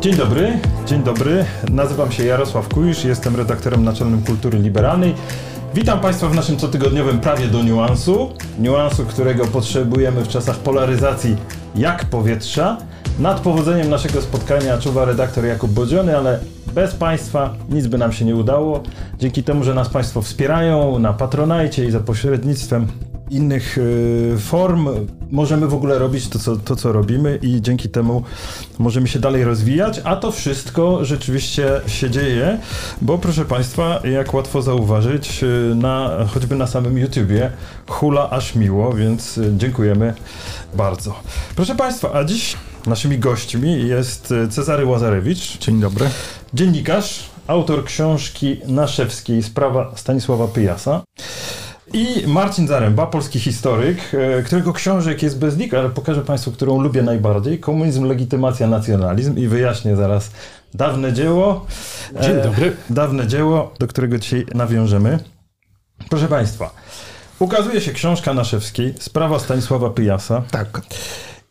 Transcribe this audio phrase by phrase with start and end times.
[0.00, 1.44] Dzień dobry, dzień dobry.
[1.70, 5.14] Nazywam się Jarosław Kujisz, jestem redaktorem naczelnym Kultury Liberalnej.
[5.74, 8.32] Witam Państwa w naszym cotygodniowym prawie do niuansu.
[8.58, 11.36] Niuansu, którego potrzebujemy w czasach polaryzacji
[11.74, 12.76] jak powietrza.
[13.18, 16.40] Nad powodzeniem naszego spotkania czuwa redaktor Jakub Bodziony, ale
[16.74, 18.82] bez Państwa nic by nam się nie udało.
[19.18, 22.86] Dzięki temu, że nas Państwo wspierają na Patronajcie i za pośrednictwem
[23.30, 24.88] innych y, form
[25.32, 28.22] możemy w ogóle robić to co, to, co robimy i dzięki temu
[28.78, 32.58] możemy się dalej rozwijać, a to wszystko rzeczywiście się dzieje,
[33.02, 37.50] bo proszę Państwa, jak łatwo zauważyć, y, na, choćby na samym YouTubie
[37.88, 40.14] hula aż miło, więc y, dziękujemy
[40.74, 41.14] bardzo.
[41.56, 42.56] Proszę Państwa, a dziś
[42.86, 45.58] naszymi gośćmi jest Cezary Łazarewicz.
[45.58, 46.10] Dzień dobry.
[46.54, 51.02] Dziennikarz, autor książki Naszewskiej, sprawa Stanisława Pyjasa.
[51.92, 56.80] I Marcin Zaręba, polski historyk, e, którego książek jest bez liku, ale pokażę Państwu, którą
[56.80, 57.58] lubię najbardziej.
[57.58, 60.30] Komunizm, legitymacja, nacjonalizm i wyjaśnię zaraz
[60.74, 61.66] dawne dzieło.
[62.20, 62.66] Dzień dobry.
[62.66, 65.18] E, dawne dzieło, do którego dzisiaj nawiążemy.
[66.08, 66.74] Proszę Państwa,
[67.38, 70.42] ukazuje się książka Naszewskiej, sprawa Stanisława Pyjasa.
[70.50, 70.80] Tak.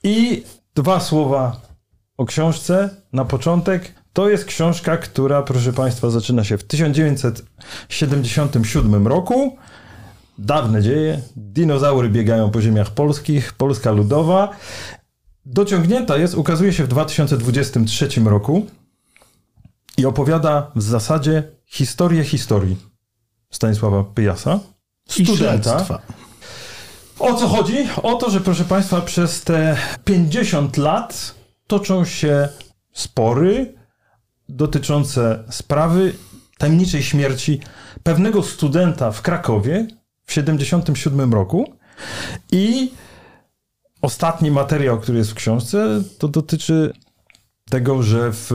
[0.04, 0.44] I
[0.76, 1.62] dwa słowa
[2.18, 3.94] o książce na początek.
[4.14, 9.58] To jest książka, która, proszę Państwa, zaczyna się w 1977 roku
[10.40, 11.22] dawne dzieje.
[11.36, 14.50] Dinozaury biegają po ziemiach polskich, Polska Ludowa.
[15.46, 18.66] Dociągnięta jest, ukazuje się w 2023 roku
[19.98, 22.78] i opowiada w zasadzie historię historii
[23.52, 24.60] Stanisława Pyjasa,
[25.10, 26.00] studenta.
[27.20, 27.78] O co chodzi?
[28.04, 31.36] O to, że proszę Państwa, przez te 50 lat
[31.68, 32.50] toczą się
[32.94, 33.74] spory
[34.50, 36.14] dotyczące sprawy
[36.58, 37.60] tajemniczej śmierci
[38.04, 39.88] pewnego studenta w Krakowie,
[40.30, 41.74] w 1977 roku.
[42.52, 42.92] I
[44.02, 46.94] ostatni materiał, który jest w książce, to dotyczy
[47.70, 48.52] tego, że w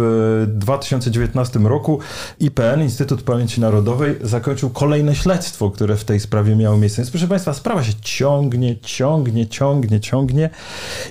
[0.49, 1.99] 2019 roku
[2.41, 7.03] IPN, Instytut Pamięci Narodowej, zakończył kolejne śledztwo, które w tej sprawie miało miejsce.
[7.03, 10.51] Więc proszę Państwa, sprawa się ciągnie, ciągnie, ciągnie, ciągnie.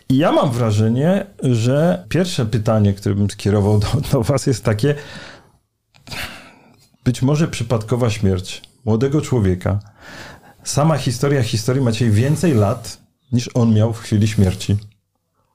[0.10, 4.96] I ja mam wrażenie, że pierwsze pytanie, które bym skierował do, do Was jest takie,
[7.04, 9.80] być może przypadkowa śmierć młodego człowieka,
[10.64, 12.98] sama historia historii Maciej więcej lat
[13.32, 14.78] niż on miał w chwili śmierci.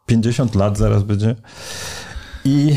[0.06, 1.34] 50 lat zaraz będzie.
[2.44, 2.76] I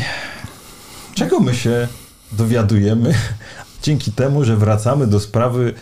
[1.14, 1.88] czego my się
[2.32, 3.14] dowiadujemy
[3.82, 5.74] dzięki temu, że wracamy do sprawy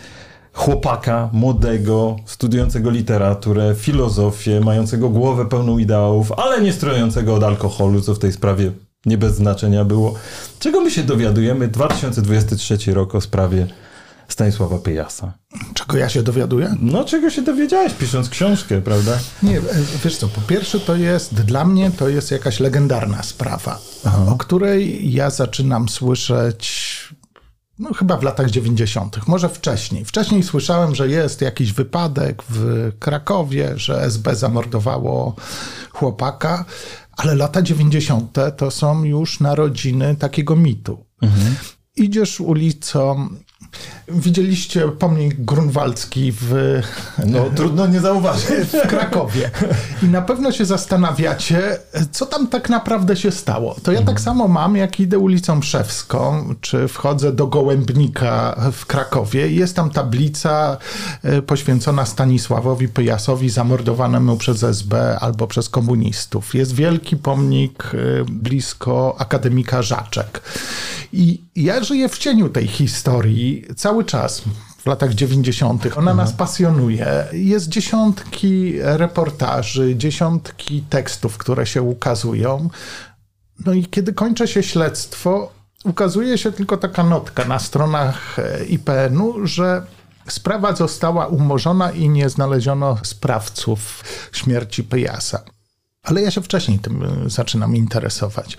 [0.53, 8.13] chłopaka młodego, studiującego literaturę, filozofię, mającego głowę pełną ideałów, ale nie strojącego od alkoholu, co
[8.13, 8.71] w tej sprawie
[9.05, 10.13] nie bez znaczenia było.
[10.59, 13.67] Czego my się dowiadujemy 2023 rok o sprawie
[14.33, 15.33] Stanisława Pyjasa.
[15.73, 16.75] Czego ja się dowiaduję?
[16.81, 19.19] No, czego się dowiedziałeś pisząc książkę, prawda?
[19.43, 19.61] Nie, e,
[20.03, 24.25] wiesz co, po pierwsze to jest, dla mnie to jest jakaś legendarna sprawa, Aha.
[24.29, 26.91] o której ja zaczynam słyszeć
[27.79, 30.05] no chyba w latach 90., może wcześniej.
[30.05, 35.35] Wcześniej słyszałem, że jest jakiś wypadek w Krakowie, że SB zamordowało
[35.91, 36.65] chłopaka,
[37.17, 38.37] ale lata 90.
[38.57, 41.05] to są już narodziny takiego mitu.
[41.21, 41.55] Mhm.
[41.95, 43.29] Idziesz ulicą
[44.07, 46.81] Widzieliście pomnik grunwaldzki w...
[47.25, 48.69] No, trudno nie zauważyć.
[48.83, 49.51] W Krakowie.
[50.03, 51.77] I na pewno się zastanawiacie,
[52.11, 53.75] co tam tak naprawdę się stało.
[53.83, 54.23] To ja tak mhm.
[54.25, 59.51] samo mam, jak idę ulicą Szewską, czy wchodzę do Gołębnika w Krakowie.
[59.51, 60.77] Jest tam tablica
[61.23, 66.55] e, poświęcona Stanisławowi Pyjasowi, zamordowanemu przez SB albo przez komunistów.
[66.55, 70.41] Jest wielki pomnik e, blisko Akademika Żaczek.
[71.13, 74.41] I ja żyję w cieniu tej historii cały czas
[74.77, 75.85] w latach 90.
[75.85, 76.17] Ona mhm.
[76.17, 77.25] nas pasjonuje.
[77.31, 82.69] Jest dziesiątki reportaży, dziesiątki tekstów, które się ukazują.
[83.65, 85.51] No i kiedy kończy się śledztwo,
[85.85, 89.85] ukazuje się tylko taka notka na stronach e, IPN-u, że
[90.27, 95.43] sprawa została umorzona i nie znaleziono sprawców śmierci Pyjasa.
[96.03, 98.57] Ale ja się wcześniej tym e, zaczynam interesować.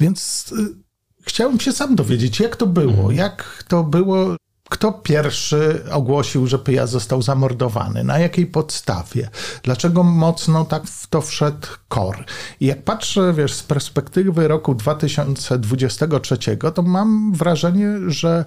[0.00, 0.81] Więc e,
[1.22, 3.16] Chciałem się sam dowiedzieć, jak to było, mhm.
[3.16, 4.36] jak to było,
[4.72, 9.28] kto pierwszy ogłosił, że Pyja został zamordowany, na jakiej podstawie,
[9.62, 12.24] dlaczego mocno tak w to wszedł KOR.
[12.60, 16.38] I jak patrzę, wiesz, z perspektywy roku 2023,
[16.74, 18.44] to mam wrażenie, że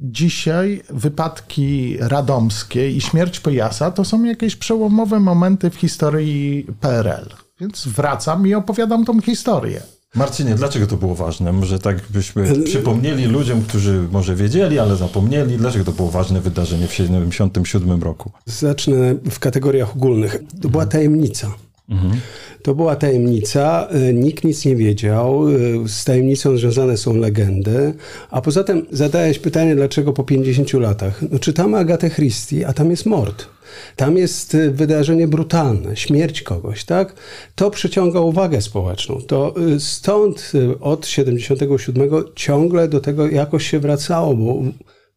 [0.00, 7.28] dzisiaj wypadki radomskie i śmierć Pyjasa to są jakieś przełomowe momenty w historii PRL.
[7.60, 9.95] Więc wracam i opowiadam tą historię.
[10.16, 11.52] Marcinie, dlaczego to było ważne?
[11.52, 16.86] Może tak byśmy przypomnieli ludziom, którzy może wiedzieli, ale zapomnieli, dlaczego to było ważne wydarzenie
[16.86, 18.30] w 1977 roku?
[18.46, 20.38] Zacznę w kategoriach ogólnych.
[20.62, 21.54] To była tajemnica.
[21.88, 22.20] Mhm.
[22.62, 25.52] To była tajemnica, e, nikt nic nie wiedział, e,
[25.88, 27.94] z tajemnicą związane są legendy,
[28.30, 31.22] a poza tym zadałeś pytanie, dlaczego po 50 latach?
[31.32, 33.55] No, czytamy Agatę Christie, a tam jest mord.
[33.96, 37.14] Tam jest e, wydarzenie brutalne, śmierć kogoś, tak?
[37.54, 39.20] To przyciąga uwagę społeczną.
[39.26, 44.62] To stąd od 77 ciągle do tego jakoś się wracało, bo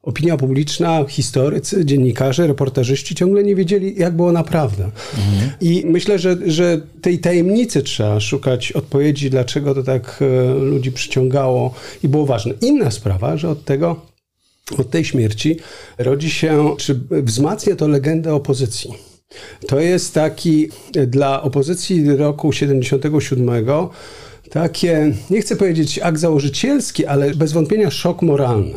[0.03, 4.83] opinia publiczna, historycy, dziennikarze, reportażyści ciągle nie wiedzieli, jak było naprawdę.
[4.83, 5.51] Mhm.
[5.61, 10.19] I myślę, że, że tej tajemnicy trzeba szukać odpowiedzi, dlaczego to tak
[10.59, 11.73] ludzi przyciągało
[12.03, 12.53] i było ważne.
[12.61, 14.08] Inna sprawa, że od tego,
[14.77, 15.59] od tej śmierci
[15.97, 18.93] rodzi się, czy wzmacnia to legendę opozycji.
[19.67, 20.69] To jest taki
[21.07, 23.65] dla opozycji roku 77
[24.51, 28.73] takie, nie chcę powiedzieć akt założycielski, ale bez wątpienia szok moralny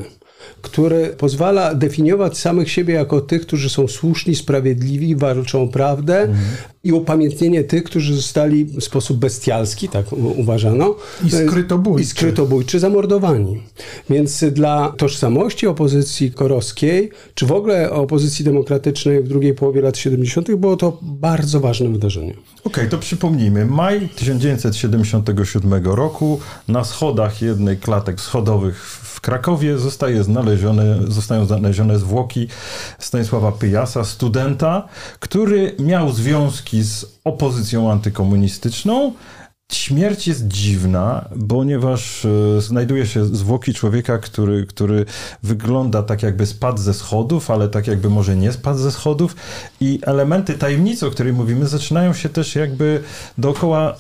[0.63, 6.39] który pozwala definiować samych siebie jako tych, którzy są słuszni, sprawiedliwi, walczą o prawdę mhm.
[6.85, 10.95] I upamiętnienie tych, którzy zostali w sposób bestialski, tak uważano.
[11.25, 12.03] I skrytobójczy.
[12.03, 13.63] I skrytobójczy, zamordowani.
[14.11, 20.55] Więc dla tożsamości opozycji korowskiej, czy w ogóle opozycji demokratycznej w drugiej połowie lat 70.
[20.55, 22.33] było to bardzo ważne wydarzenie.
[22.33, 23.67] Okej, okay, to przypomnijmy.
[23.67, 32.49] Maj 1977 roku na schodach jednej klatek schodowych Krakowie zostaje znalezione, zostają znalezione zwłoki
[32.99, 34.89] Stanisława Pyjasa, studenta,
[35.21, 39.13] który miał związki z opozycją antykomunistyczną.
[39.73, 45.05] Śmierć jest dziwna, ponieważ e, znajduje się zwłoki człowieka, który, który
[45.43, 49.37] wygląda tak, jakby spadł ze schodów, ale tak, jakby może nie spadł ze schodów.
[49.81, 53.03] I elementy tajemnicy, o której mówimy, zaczynają się też jakby
[53.39, 53.97] dookoła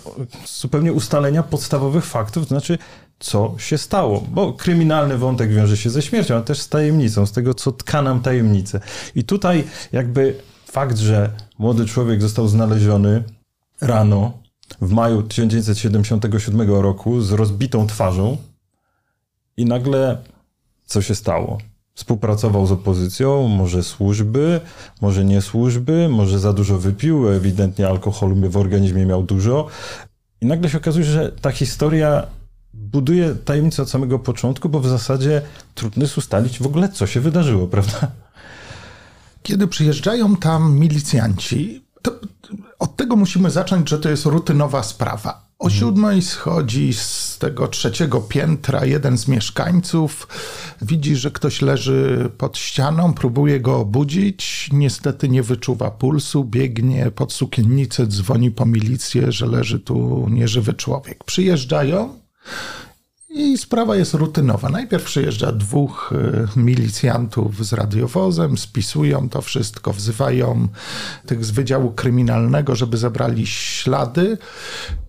[0.47, 2.43] zupełnie ustalenia podstawowych faktów.
[2.43, 2.79] To znaczy,
[3.19, 7.33] co się stało, bo kryminalny wątek wiąże się ze śmiercią, ale też z tajemnicą, z
[7.33, 8.81] tego, co tka nam tajemnicę.
[9.15, 10.35] I tutaj jakby
[10.73, 13.23] fakt, że młody człowiek został znaleziony
[13.81, 14.33] rano
[14.81, 18.37] w maju 1977 roku z rozbitą twarzą
[19.57, 20.19] i nagle
[20.87, 21.59] co się stało?
[21.95, 24.61] Współpracował z opozycją, może służby,
[25.01, 29.67] może nie służby, może za dużo wypił, ewidentnie alkoholu w organizmie miał dużo.
[30.41, 32.27] I nagle się okazuje, że ta historia
[32.75, 35.43] buduje tajemnicę od samego początku, bo w zasadzie
[35.75, 38.11] trudno jest ustalić w ogóle, co się wydarzyło, prawda?
[39.43, 42.13] Kiedy przyjeżdżają tam milicjanci, to
[42.79, 45.53] od tego musimy zacząć, że to jest rutynowa sprawa.
[45.59, 45.81] O mhm.
[45.81, 50.29] siódmej schodzi z tego trzeciego piętra jeden z mieszkańców,
[50.83, 57.33] widzi, że ktoś leży pod ścianą, próbuje go obudzić, niestety nie wyczuwa pulsu, biegnie pod
[57.33, 61.25] sukiennicę, dzwoni po milicję, że leży tu nieżywy człowiek.
[61.25, 62.19] Przyjeżdżają,
[63.35, 64.69] i sprawa jest rutynowa.
[64.69, 66.13] Najpierw przyjeżdża dwóch
[66.57, 70.69] y, milicjantów z radiowozem, spisują to wszystko, wzywają
[71.27, 74.39] tych z Wydziału Kryminalnego, żeby zebrali ślady.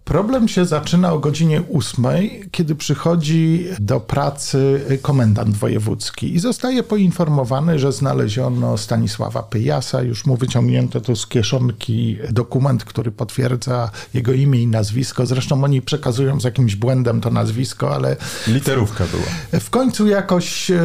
[0.03, 7.79] Problem się zaczyna o godzinie ósmej, kiedy przychodzi do pracy komendant wojewódzki i zostaje poinformowany,
[7.79, 10.01] że znaleziono Stanisława Pyjasa.
[10.01, 15.25] Już mu wyciągnięto tu z kieszonki dokument, który potwierdza jego imię i nazwisko.
[15.25, 18.15] Zresztą oni przekazują z jakimś błędem to nazwisko, ale.
[18.47, 19.59] Literówka była.
[19.59, 20.79] W końcu jakoś e,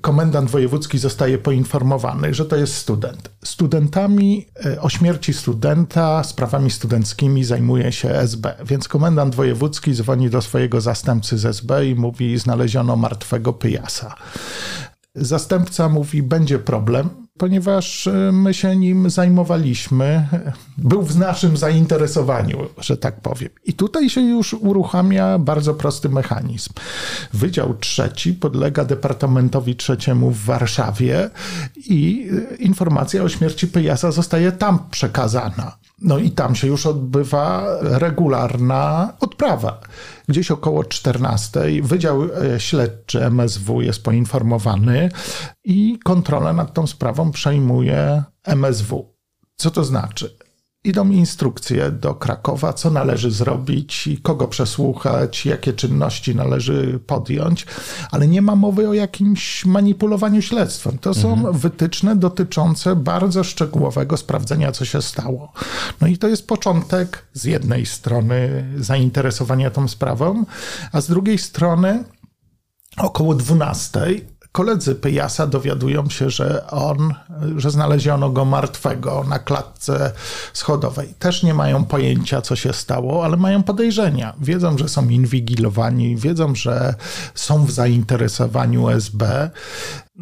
[0.00, 3.30] komendant wojewódzki zostaje poinformowany, że to jest student.
[3.44, 8.33] Studentami e, o śmierci studenta, sprawami studenckimi zajmuje się SB.
[8.66, 14.14] Więc komendant wojewódzki dzwoni do swojego zastępcy z SB i mówi: Znaleziono martwego pyjasa.
[15.14, 20.28] Zastępca mówi: Będzie problem, ponieważ e, my się nim zajmowaliśmy.
[20.78, 23.50] Był w naszym zainteresowaniu, że tak powiem.
[23.64, 26.70] I tutaj się już uruchamia bardzo prosty mechanizm.
[27.32, 31.30] Wydział trzeci podlega Departamentowi Trzeciemu w Warszawie
[31.76, 35.76] i e, informacja o śmierci Pyjasa zostaje tam przekazana.
[36.02, 39.80] No i tam się już odbywa regularna odprawa.
[40.28, 45.10] Gdzieś około 14 Wydział e, Śledczy MSW jest poinformowany
[45.64, 49.14] i kontrolę nad tą sprawą przejmuje MSW.
[49.56, 50.36] Co to znaczy?
[50.84, 57.66] idą instrukcje do Krakowa, co należy zrobić, kogo przesłuchać, jakie czynności należy podjąć,
[58.10, 60.98] ale nie ma mowy o jakimś manipulowaniu śledztwem.
[60.98, 61.58] To są mhm.
[61.58, 65.52] wytyczne dotyczące bardzo szczegółowego sprawdzenia, co się stało.
[66.00, 70.44] No i to jest początek z jednej strony zainteresowania tą sprawą,
[70.92, 72.04] a z drugiej strony
[72.96, 74.00] około 12
[74.54, 77.14] koledzy Pyjasa dowiadują się, że on,
[77.56, 80.12] że znaleziono go martwego na klatce
[80.52, 81.14] schodowej.
[81.18, 84.34] Też nie mają pojęcia, co się stało, ale mają podejrzenia.
[84.40, 86.94] Wiedzą, że są inwigilowani, wiedzą, że
[87.34, 89.50] są w zainteresowaniu SB.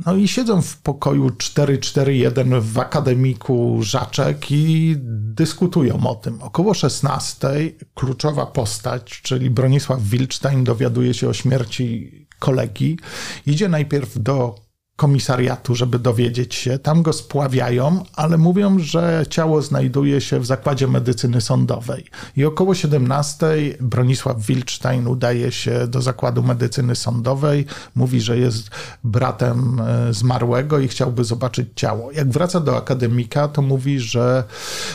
[0.07, 4.97] No i siedzą w pokoju 441 w akademiku Żaczek i
[5.35, 6.43] dyskutują o tym.
[6.43, 7.49] Około 16
[7.95, 12.99] kluczowa postać, czyli Bronisław Wilczstein dowiaduje się o śmierci kolegi,
[13.47, 14.55] idzie najpierw do
[14.97, 16.79] komisariatu, żeby dowiedzieć się.
[16.79, 22.05] Tam go spławiają, ale mówią, że ciało znajduje się w zakładzie medycyny sądowej.
[22.37, 23.47] I około 17
[23.81, 28.71] Bronisław Wilczstein udaje się do zakładu medycyny sądowej, mówi, że jest
[29.05, 32.13] bratem e, zmarłego i chciałby zobaczyć ciało.
[32.13, 34.45] Jak wraca do akademika, to mówi, że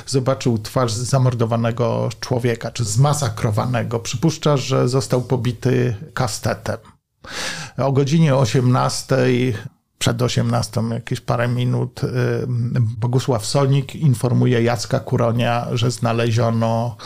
[0.06, 4.00] zobaczył twarz zamordowanego człowieka, czy zmasakrowanego.
[4.00, 6.97] Przypuszcza, że został pobity kastetem.
[7.78, 9.16] O godzinie 18
[10.00, 12.08] przed 18, jakieś parę minut, y,
[12.80, 16.98] Bogusław Sonik informuje Jacka Kuronia, że znaleziono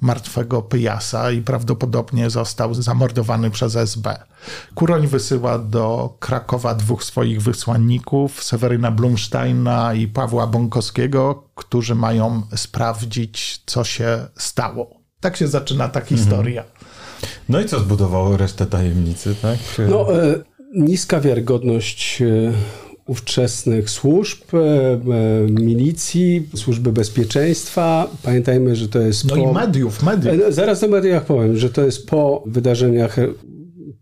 [0.00, 4.16] martwego Pyjasa i prawdopodobnie został zamordowany przez SB.
[4.74, 13.62] Kuroń wysyła do Krakowa dwóch swoich wysłanników, Seweryna Blumsteina i Pawła Bąkowskiego, którzy mają sprawdzić,
[13.66, 14.98] co się stało.
[15.20, 16.62] Tak się zaczyna ta historia.
[16.62, 16.77] Mhm.
[17.48, 19.58] No i co zbudowało resztę tajemnicy, tak?
[19.90, 20.34] No, e,
[20.74, 22.52] niska wiarygodność e,
[23.08, 25.00] ówczesnych służb, e, e,
[25.50, 28.10] milicji, służby bezpieczeństwa.
[28.22, 29.50] Pamiętajmy, że to jest no po...
[29.50, 30.34] i mediów, mediów.
[30.48, 33.16] E, zaraz o mediach powiem, że to jest po wydarzeniach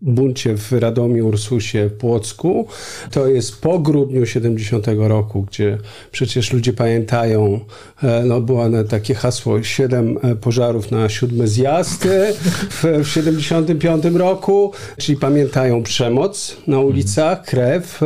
[0.07, 2.67] buncie w Radomiu, Ursusie, Płocku.
[3.11, 5.79] To jest po grudniu 70 roku, gdzie
[6.13, 7.61] przecież ludzie pamiętają,
[8.03, 12.33] e, no było takie hasło siedem e, pożarów na siódmy zjazd e,
[12.71, 18.01] w 75 roku, czyli pamiętają przemoc na ulicach, krew,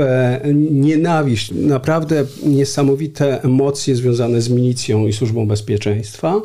[0.71, 6.41] nienawiść, naprawdę niesamowite emocje związane z milicją i służbą bezpieczeństwa,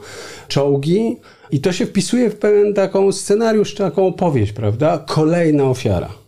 [0.47, 1.17] czołgi,
[1.51, 5.05] i to się wpisuje w pewien taką scenariusz, taką opowieść, prawda?
[5.07, 6.25] Kolejna ofiara.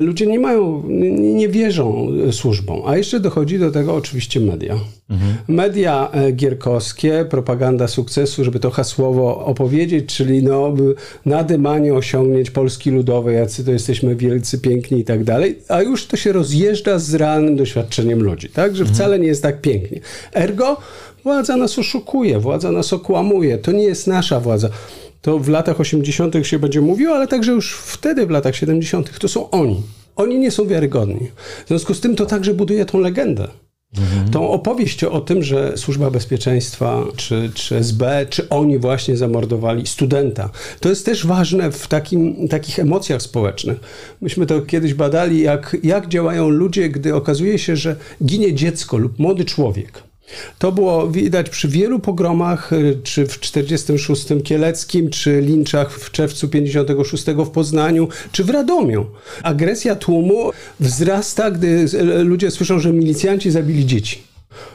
[0.00, 0.82] Ludzie nie mają,
[1.18, 4.76] nie wierzą służbom, a jeszcze dochodzi do tego oczywiście media.
[5.10, 5.34] Mhm.
[5.48, 10.74] Media e, gierkowskie, propaganda sukcesu, żeby to hasłowo opowiedzieć, czyli no,
[11.26, 16.06] na dymanie osiągnięć Polski Ludowej, jacy to jesteśmy wielcy, piękni i tak dalej, a już
[16.06, 18.76] to się rozjeżdża z realnym doświadczeniem ludzi, tak?
[18.76, 20.00] Że wcale nie jest tak pięknie.
[20.34, 20.76] Ergo
[21.24, 23.58] Władza nas oszukuje, władza nas okłamuje.
[23.58, 24.68] To nie jest nasza władza.
[25.22, 26.34] To w latach 80.
[26.42, 29.82] się będzie mówiło, ale także już wtedy, w latach 70., to są oni.
[30.16, 31.30] Oni nie są wiarygodni.
[31.64, 33.48] W związku z tym to także buduje tą legendę.
[33.98, 34.30] Mhm.
[34.30, 40.50] Tą opowieść o tym, że Służba Bezpieczeństwa, czy, czy SB, czy oni właśnie zamordowali studenta.
[40.80, 43.80] To jest też ważne w takim, takich emocjach społecznych.
[44.20, 49.18] Myśmy to kiedyś badali, jak, jak działają ludzie, gdy okazuje się, że ginie dziecko lub
[49.18, 50.11] młody człowiek.
[50.58, 56.48] To było widać przy wielu pogromach, y, czy w 46 Kieleckim, czy linczach w czerwcu
[56.48, 59.06] 56 w Poznaniu, czy w Radomiu.
[59.42, 61.86] Agresja tłumu wzrasta, gdy
[62.24, 64.31] ludzie słyszą, że milicjanci zabili dzieci.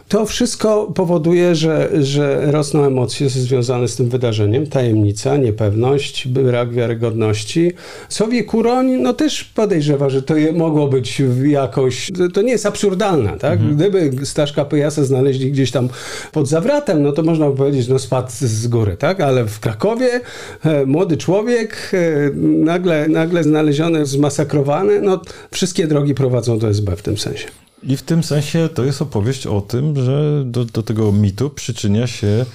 [0.08, 4.68] To wszystko powoduje, że, że rosną emocje związane z tym wydarzeniem.
[4.68, 7.72] Tajemnica, niepewność, brak wiarygodności.
[8.10, 12.12] Sowie Kuroń no też podejrzewa, że to mogło być jakoś...
[12.34, 13.60] To nie jest absurdalne, tak?
[13.60, 13.76] Mhm.
[13.76, 15.90] Gdyby Staszka Pyjasa znaleźli gdzieś tam
[16.32, 19.22] pod zawratem, no to można by powiedzieć, no spadł z góry, tak?
[19.22, 20.22] Ale w Krakowie
[20.64, 21.98] e, młody człowiek e,
[22.40, 27.48] nagle, nagle znaleziony, zmasakrowany, no wszystkie drogi prowadzą do SB w tym sensie.
[27.84, 32.08] I w tym sensie to jest opowieść o tym, że do, do tego mitu przyczynia
[32.08, 32.46] się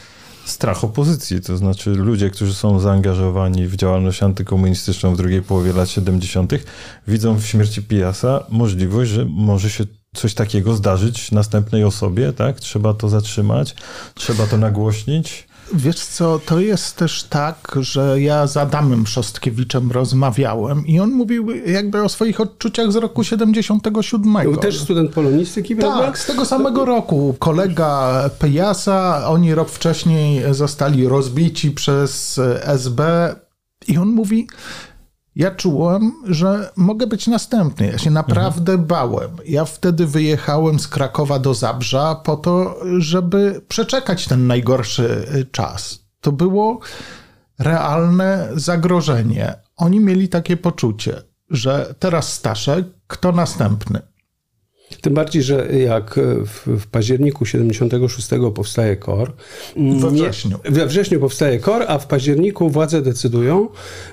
[0.44, 5.90] strach opozycji, to znaczy ludzie, którzy są zaangażowani w działalność antykomunistyczną w drugiej połowie lat
[5.90, 6.52] 70.,
[7.08, 12.60] widzą w śmierci Pijasa możliwość, że może się coś takiego zdarzyć następnej osobie, tak?
[12.60, 13.74] Trzeba to zatrzymać,
[14.14, 15.48] trzeba to nagłośnić.
[15.74, 21.50] Wiesz co, to jest też tak, że ja z Adamem Szostkiewiczem rozmawiałem i on mówił
[21.50, 24.34] jakby o swoich odczuciach z roku 77.
[24.42, 26.06] Był też student polonistyki, prawda?
[26.06, 27.36] Tak, z tego samego roku.
[27.38, 33.34] Kolega Pejasa, oni rok wcześniej zostali rozbici przez SB
[33.88, 34.46] i on mówi,
[35.36, 37.86] ja czułem, że mogę być następny.
[37.86, 38.88] Ja się naprawdę mhm.
[38.88, 39.30] bałem.
[39.46, 45.98] Ja wtedy wyjechałem z Krakowa do Zabrza po to, żeby przeczekać ten najgorszy y, czas.
[46.20, 46.80] To było
[47.58, 49.54] realne zagrożenie.
[49.76, 54.11] Oni mieli takie poczucie, że teraz Staszek, kto następny?
[55.02, 59.32] Tym bardziej, że jak w, w październiku 76 powstaje KOR.
[59.76, 60.58] We wrześniu.
[60.64, 63.68] Nie, we wrześniu powstaje KOR, a w październiku władze decydują,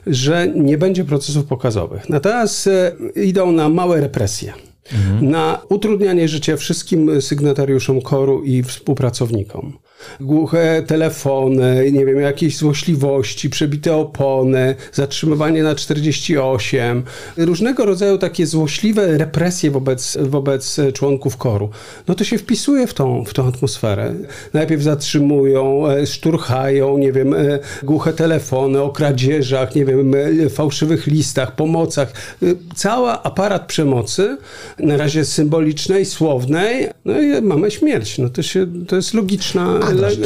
[0.07, 2.09] że nie będzie procesów pokazowych.
[2.09, 4.53] Natomiast e, idą na małe represje.
[4.93, 5.29] mhm.
[5.29, 9.73] na utrudnianie życia wszystkim sygnatariuszom koru i współpracownikom
[10.19, 17.03] głuche telefony, nie wiem, jakieś złośliwości, przebite opony, zatrzymywanie na 48,
[17.37, 21.69] różnego rodzaju takie złośliwe represje wobec, wobec członków koru,
[22.07, 24.13] no to się wpisuje w tą, w tą atmosferę.
[24.53, 30.13] Najpierw zatrzymują, e, szturchają, nie wiem, e, głuche telefony o kradzieżach, nie wiem,
[30.45, 32.13] e, fałszywych listach, pomocach.
[32.75, 34.37] Cały aparat przemocy,
[34.79, 38.17] na razie symbolicznej, słownej, no i mamy śmierć.
[38.17, 39.79] No to, się, to jest logiczna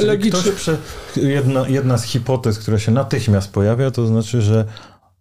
[0.06, 0.52] logiczne.
[0.52, 0.78] Prze...
[1.16, 4.66] Jedna, jedna z hipotez, która się natychmiast pojawia, to znaczy, że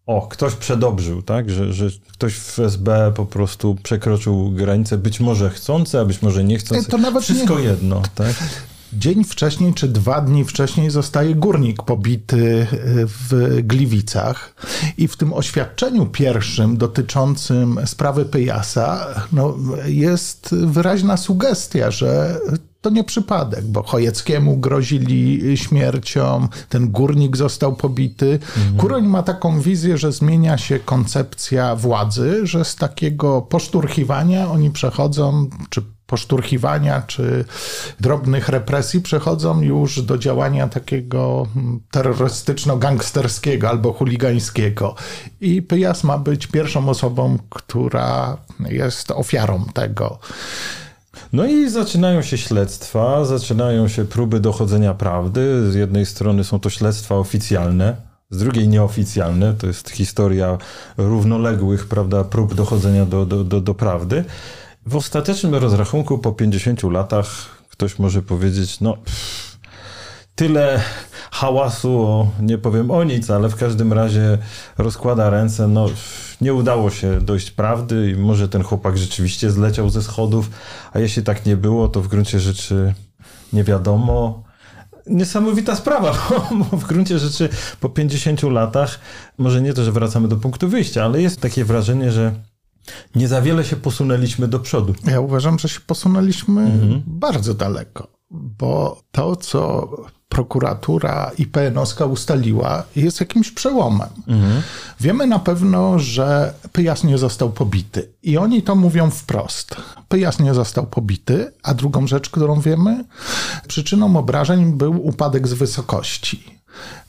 [0.06, 1.50] o, ktoś przedobrzył, tak?
[1.50, 6.44] Że, że ktoś w SB po prostu przekroczył granicę, być może chcący, a być może
[6.44, 6.90] nie chcący.
[6.90, 7.64] To nawet Wszystko nie...
[7.64, 8.34] jedno, tak?
[8.92, 12.66] Dzień wcześniej czy dwa dni wcześniej zostaje górnik pobity
[13.06, 14.54] w Gliwicach
[14.98, 19.56] i w tym oświadczeniu pierwszym dotyczącym sprawy Pyjasa no,
[19.86, 22.40] jest wyraźna sugestia, że
[22.82, 28.32] to nie przypadek, bo Chojeckiemu grozili śmiercią, ten górnik został pobity.
[28.32, 28.76] Mhm.
[28.76, 35.48] Kuroń ma taką wizję, że zmienia się koncepcja władzy, że z takiego poszturchiwania oni przechodzą,
[35.70, 37.44] czy poszturchiwania czy
[38.00, 41.46] drobnych represji przechodzą już do działania takiego
[41.92, 44.94] terrorystyczno-gangsterskiego albo chuligańskiego.
[45.40, 48.36] I Pyjas ma być pierwszą osobą, która
[48.70, 50.18] jest ofiarą tego.
[51.32, 55.72] No i zaczynają się śledztwa, zaczynają się próby dochodzenia prawdy.
[55.72, 57.96] Z jednej strony są to śledztwa oficjalne,
[58.30, 59.54] z drugiej nieoficjalne.
[59.54, 60.58] To jest historia
[60.96, 64.24] równoległych prawda, prób dochodzenia do, do, do, do prawdy.
[64.86, 67.26] W ostatecznym rozrachunku po 50 latach
[67.70, 69.51] ktoś może powiedzieć, no pff,
[70.34, 70.80] tyle
[71.30, 74.38] hałasu, o, nie powiem o nic, ale w każdym razie
[74.78, 75.86] rozkłada ręce, no
[76.40, 80.50] nie udało się dojść prawdy i może ten chłopak rzeczywiście zleciał ze schodów,
[80.92, 82.94] a jeśli tak nie było, to w gruncie rzeczy
[83.52, 84.42] nie wiadomo.
[85.06, 86.12] Niesamowita sprawa,
[86.58, 87.48] bo w gruncie rzeczy
[87.80, 89.00] po 50 latach,
[89.38, 92.32] może nie to, że wracamy do punktu wyjścia, ale jest takie wrażenie, że
[93.14, 94.94] nie za wiele się posunęliśmy do przodu.
[95.06, 97.02] Ja uważam, że się posunęliśmy mhm.
[97.06, 99.88] bardzo daleko, bo to, co
[100.32, 104.08] prokuratura i PNOska ustaliła, jest jakimś przełomem.
[104.26, 104.62] Mhm.
[105.00, 108.08] Wiemy na pewno, że Pyjas nie został pobity.
[108.22, 109.76] I oni to mówią wprost.
[110.08, 113.04] Pyjas nie został pobity, a drugą rzecz, którą wiemy,
[113.68, 116.58] przyczyną obrażeń był upadek z wysokości.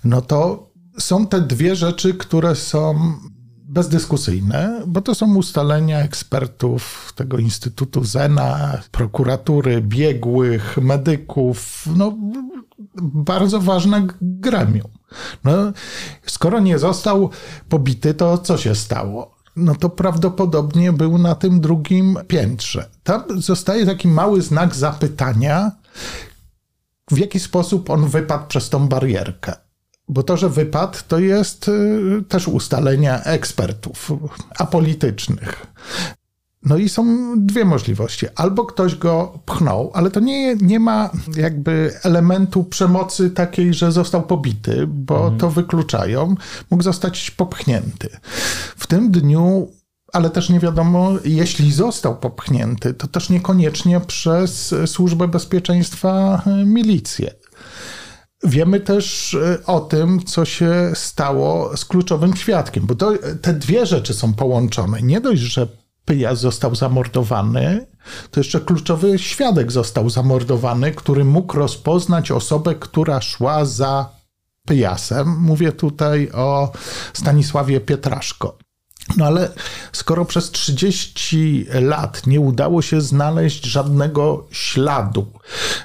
[0.03, 3.13] No to są te dwie rzeczy, które są
[3.73, 12.17] bezdyskusyjne, bo to są ustalenia ekspertów tego Instytutu Zena, prokuratury, biegłych, medyków, no
[13.01, 14.91] bardzo ważne gremium.
[15.43, 15.51] No,
[16.25, 17.29] skoro nie został
[17.69, 19.35] pobity, to co się stało?
[19.55, 22.89] No to prawdopodobnie był na tym drugim piętrze.
[23.03, 25.71] Tam zostaje taki mały znak zapytania,
[27.11, 29.62] w jaki sposób on wypadł przez tą barierkę.
[30.09, 34.11] Bo to, że wypadł, to jest y, też ustalenia ekspertów
[34.59, 35.67] apolitycznych.
[36.65, 38.25] No i są dwie możliwości.
[38.35, 44.23] Albo ktoś go pchnął, ale to nie, nie ma jakby elementu przemocy takiej, że został
[44.23, 45.37] pobity, bo mhm.
[45.37, 46.35] to wykluczają.
[46.69, 48.09] Mógł zostać popchnięty.
[48.75, 49.67] W tym dniu
[50.13, 57.33] ale też nie wiadomo, jeśli został popchnięty, to też niekoniecznie przez Służbę Bezpieczeństwa y, milicję.
[58.43, 63.85] Wiemy też e, o tym, co się stało z kluczowym świadkiem, bo to, te dwie
[63.85, 65.01] rzeczy są połączone.
[65.01, 65.67] Nie dość, że
[66.05, 67.87] Pyjas został zamordowany,
[68.31, 74.09] to jeszcze kluczowy świadek został zamordowany, który mógł rozpoznać osobę, która szła za
[74.67, 75.39] Pyjasem.
[75.39, 76.71] Mówię tutaj o
[77.13, 78.57] Stanisławie Pietraszko.
[79.17, 79.49] No ale
[79.91, 85.25] skoro przez 30 lat nie udało się znaleźć żadnego śladu,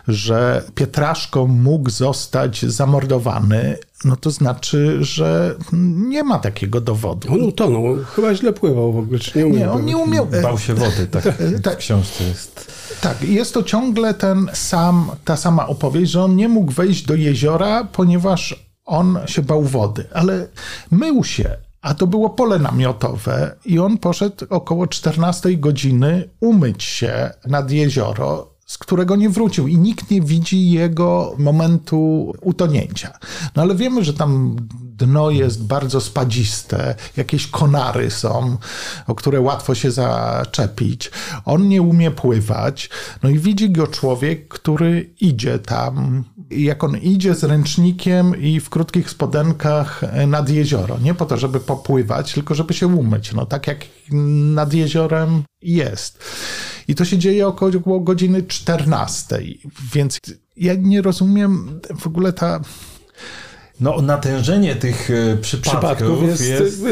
[0.08, 7.32] że Pietraszko mógł zostać zamordowany, no to znaczy, że nie ma takiego dowodu.
[7.32, 9.58] On utonął, chyba źle pływał w ogóle, czy nie umiał?
[9.58, 10.26] Nie, on nie umiał.
[10.42, 11.24] Bał się wody, tak,
[11.62, 12.72] tak w książce jest.
[13.00, 17.14] Tak, jest to ciągle ten sam, ta sama opowieść, że on nie mógł wejść do
[17.14, 20.48] jeziora, ponieważ on się bał wody, ale
[20.90, 27.30] mył się a to było pole namiotowe i on poszedł około 14 godziny umyć się
[27.46, 33.18] nad jezioro, z którego nie wrócił i nikt nie widzi jego momentu utonięcia.
[33.56, 38.56] No ale wiemy, że tam dno jest bardzo spadziste, jakieś konary są,
[39.06, 41.10] o które łatwo się zaczepić.
[41.44, 42.90] On nie umie pływać,
[43.22, 48.70] no i widzi go człowiek, który idzie tam jak on idzie z ręcznikiem i w
[48.70, 50.98] krótkich spodenkach nad jezioro.
[50.98, 53.32] Nie po to, żeby popływać, tylko żeby się umyć.
[53.32, 53.78] No tak jak
[54.54, 56.24] nad jeziorem jest.
[56.88, 59.42] I to się dzieje około godziny 14.
[59.94, 60.18] Więc
[60.56, 62.60] ja nie rozumiem w ogóle ta
[63.80, 66.88] no, natężenie tych e, przypadków, przypadków jest, jest e,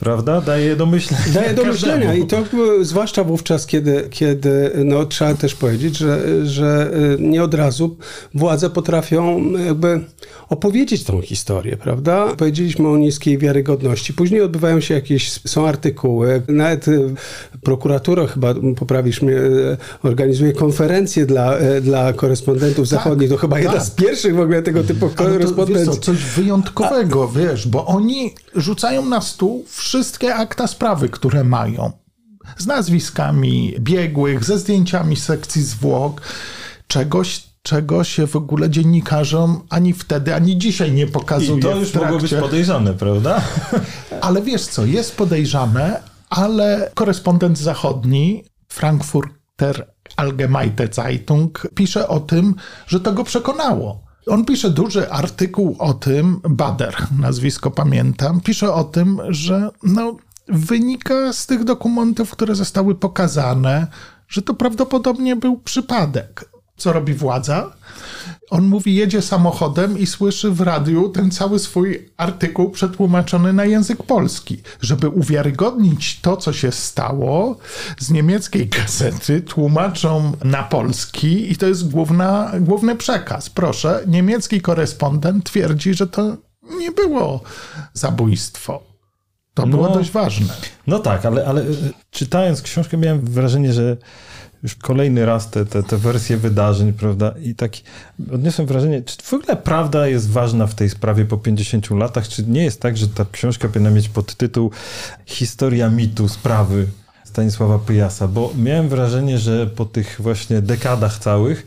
[0.00, 1.24] prawda, daje do myślenia.
[1.34, 2.44] Daje do myślenia i to e,
[2.82, 7.96] zwłaszcza wówczas, kiedy, kiedy no, trzeba też powiedzieć, że, że nie od razu
[8.34, 10.00] władze potrafią jakby
[10.48, 12.26] opowiedzieć tą historię, prawda?
[12.36, 14.12] Powiedzieliśmy o niskiej wiarygodności.
[14.12, 16.86] Później odbywają się jakieś, są artykuły, nawet
[17.62, 19.36] prokuratura chyba, poprawisz mnie,
[20.02, 23.30] organizuje konferencje dla, dla korespondentów tak, zachodnich.
[23.30, 23.64] To chyba tak.
[23.64, 27.38] jedna z pierwszych w ogóle tego typu korespondencji coś wyjątkowego, A...
[27.38, 31.92] wiesz, bo oni rzucają na stół wszystkie akta sprawy, które mają.
[32.58, 36.20] Z nazwiskami biegłych, ze zdjęciami sekcji zwłok,
[36.86, 41.58] czegoś, czego się w ogóle dziennikarzom ani wtedy, ani dzisiaj nie pokazuje.
[41.58, 43.42] I to już mogło być podejrzane, prawda?
[44.20, 52.54] Ale wiesz co, jest podejrzane, ale korespondent zachodni, Frankfurter Allgemeine Zeitung, pisze o tym,
[52.86, 54.09] że to go przekonało.
[54.26, 60.16] On pisze duży artykuł o tym, Bader, nazwisko pamiętam, pisze o tym, że no,
[60.48, 63.86] wynika z tych dokumentów, które zostały pokazane,
[64.28, 66.44] że to prawdopodobnie był przypadek.
[66.76, 67.72] Co robi władza?
[68.50, 74.02] On mówi, jedzie samochodem i słyszy w radiu ten cały swój artykuł przetłumaczony na język
[74.02, 74.62] polski.
[74.80, 77.58] Żeby uwiarygodnić to, co się stało,
[77.98, 83.50] z niemieckiej gazety tłumaczą na polski i to jest główna, główny przekaz.
[83.50, 86.36] Proszę, niemiecki korespondent twierdzi, że to
[86.78, 87.40] nie było
[87.92, 88.82] zabójstwo.
[89.54, 90.54] To było no, dość ważne.
[90.86, 91.64] No tak, ale, ale
[92.10, 93.96] czytając książkę miałem wrażenie, że
[94.62, 97.34] już kolejny raz te, te, te wersje wydarzeń, prawda?
[97.42, 97.72] I tak
[98.32, 102.28] odniosłem wrażenie, czy w ogóle prawda jest ważna w tej sprawie po 50 latach?
[102.28, 104.70] Czy nie jest tak, że ta książka powinna mieć podtytuł
[105.26, 106.86] Historia mitu sprawy
[107.24, 108.28] Stanisława Pyjasa?
[108.28, 111.66] Bo miałem wrażenie, że po tych właśnie dekadach całych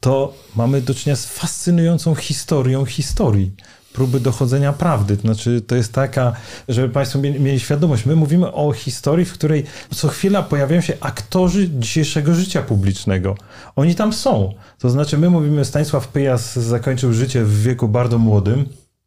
[0.00, 3.52] to mamy do czynienia z fascynującą historią historii
[3.94, 5.16] próby dochodzenia prawdy.
[5.16, 6.32] To znaczy, to jest taka,
[6.68, 11.68] żeby Państwo mieli, świadomość, my mówimy o historii, w której co chwila pojawiają się aktorzy
[11.68, 13.36] dzisiejszego życia publicznego.
[13.76, 14.54] Oni tam są.
[14.78, 18.66] To znaczy, my mówimy, Stanisław Pyjas zakończył życie w wieku bardzo młodym,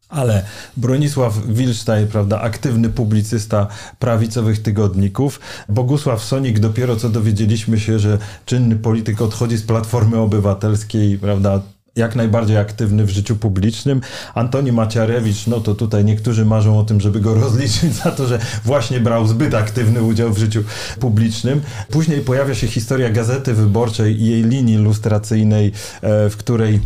[0.10, 0.43] ale
[0.78, 3.67] Bronisław Wilsztaj, prawda, aktywny publicysta
[4.00, 11.17] prawicowych tygodników, Bogusław Sonik, dopiero co dowiedzieliśmy się, że czynny polityk odchodzi z Platformy Obywatelskiej,
[11.17, 11.62] prawda,
[11.98, 14.02] jak najbardziej aktywny w życiu publicznym.
[14.36, 18.40] Antoni Maciarewicz, no to tutaj niektórzy marzą o tym, żeby go rozliczyć za to, że
[18.66, 20.64] właśnie brał zbyt aktywny udział w życiu
[21.00, 21.62] publicznym.
[21.92, 25.68] Później pojawia się historia Gazety Wyborczej i jej linii lustracyjnej,
[26.02, 26.80] e, w której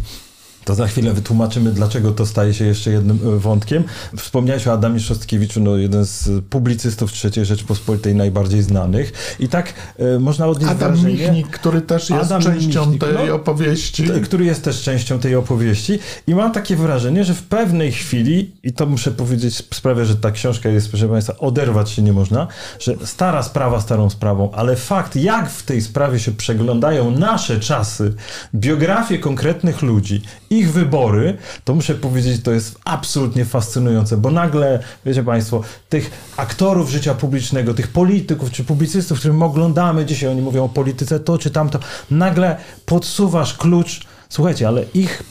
[0.66, 3.84] to za chwilę wytłumaczymy, dlaczego to staje się jeszcze jednym e, wątkiem.
[4.18, 9.38] Wspomniałeś o Adamie Szostkiewiczu, no jeden z publicystów III Rzeczpospolitej najbardziej znanych.
[9.40, 11.14] I tak e, można odnieść Adam wrażenie...
[11.14, 14.04] Michnik, który też jest Adam częścią Michnik, tej no, opowieści.
[14.04, 16.00] T, który jest też częścią tej opowieści.
[16.28, 20.32] I mam takie wrażenie, że w pewnej chwili, i to muszę powiedzieć, sprawia, że ta
[20.32, 22.48] książka jest, proszę Państwa, oderwać się nie można,
[22.80, 28.14] że stara sprawa starą sprawą, ale fakt, jak w tej sprawie się przeglądają nasze czasy,
[28.56, 35.24] biografie konkretnych ludzi ich wybory, to muszę powiedzieć, to jest absolutnie fascynujące, bo nagle, wiecie
[35.24, 40.64] Państwo, tych aktorów życia publicznego, tych polityków czy publicystów, których my oglądamy dzisiaj, oni mówią
[40.64, 41.80] o polityce to czy tamto,
[42.12, 45.24] nagle podsuwasz klucz, słuchajcie, ale ich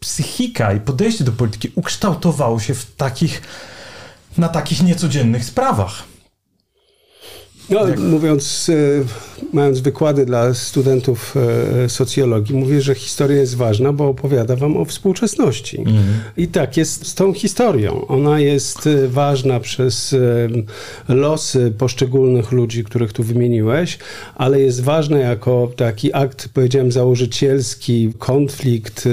[0.00, 3.42] psychika i podejście do polityki ukształtowało się w takich,
[4.38, 6.09] na takich niecodziennych sprawach.
[7.70, 7.98] No, Jak...
[7.98, 8.74] mówiąc, e,
[9.52, 11.34] mając wykłady dla studentów
[11.84, 15.78] e, socjologii, mówię, że historia jest ważna, bo opowiada wam o współczesności.
[15.78, 16.04] Mhm.
[16.36, 18.06] I tak jest z tą historią.
[18.06, 20.16] Ona jest e, ważna przez
[21.08, 23.98] losy poszczególnych ludzi, których tu wymieniłeś,
[24.34, 29.08] ale jest ważna jako taki akt, powiedziałem, założycielski, konflikt,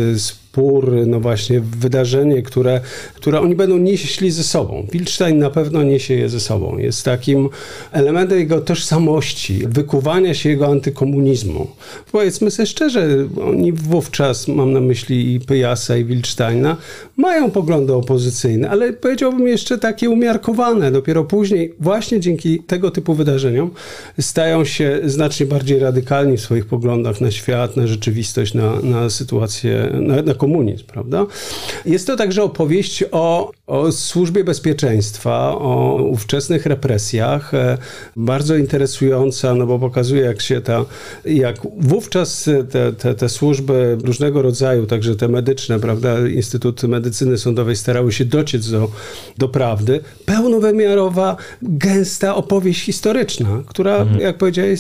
[0.58, 2.82] spór, no właśnie wydarzenie, które,
[3.14, 4.88] które oni będą nieśli ze sobą.
[4.92, 6.78] Wilstein na pewno niesie je ze sobą.
[6.78, 7.50] Jest takim
[7.92, 11.68] elementem jego tożsamości, wykuwania się jego antykomunizmu.
[12.12, 13.08] Powiedzmy sobie szczerze,
[13.46, 16.78] oni wówczas, mam na myśli i Pyjasa i Wilsteina,
[17.18, 20.92] mają poglądy opozycyjne, ale powiedziałbym jeszcze takie umiarkowane.
[20.92, 23.72] Dopiero później, właśnie dzięki tego typu wydarzeniom,
[24.20, 29.90] stają się znacznie bardziej radykalni w swoich poglądach na świat, na rzeczywistość, na, na sytuację,
[29.94, 31.26] na, na komunizm, prawda?
[31.86, 37.54] Jest to także opowieść o o służbie bezpieczeństwa, o ówczesnych represjach.
[37.54, 37.78] E,
[38.16, 40.86] bardzo interesująca, no bo pokazuje, jak się ta,
[41.26, 47.76] jak wówczas te, te, te służby różnego rodzaju, także te medyczne, prawda, Instytut Medycyny Sądowej
[47.76, 48.92] starały się dociec do,
[49.38, 50.00] do prawdy.
[50.26, 54.22] Pełnowymiarowa, gęsta opowieść historyczna, która, mhm.
[54.22, 54.80] jak powiedziałeś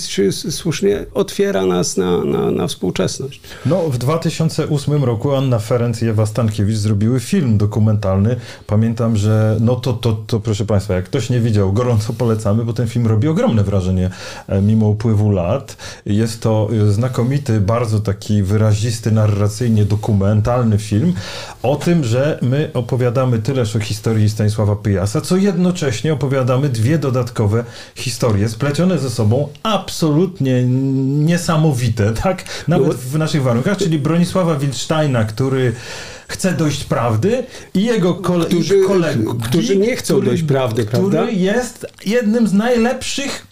[0.49, 3.41] słusznie, otwiera nas na, na, na współczesność.
[3.65, 8.35] No, w 2008 roku Anna Ferenc i Ewa Stankiewicz zrobiły film dokumentalny
[8.77, 12.73] pamiętam, że no to, to, to proszę Państwa, jak ktoś nie widział, gorąco polecamy, bo
[12.73, 14.09] ten film robi ogromne wrażenie
[14.47, 15.77] e, mimo upływu lat.
[16.05, 21.13] Jest to znakomity, bardzo taki wyrazisty, narracyjnie dokumentalny film
[21.63, 27.63] o tym, że my opowiadamy tyleż o historii Stanisława Pyjasa, co jednocześnie opowiadamy dwie dodatkowe
[27.95, 30.63] historie, splecione ze sobą, absolutnie
[31.25, 32.43] niesamowite, tak?
[32.67, 35.73] Nawet w naszych warunkach, czyli Bronisława Wilsteina, który
[36.27, 41.01] chce dojść prawdy i jego kole którzy, kolegów, którzy nie chcą który, dojść prawdy, który
[41.01, 41.23] prawda?
[41.23, 43.47] Który jest jednym z najlepszych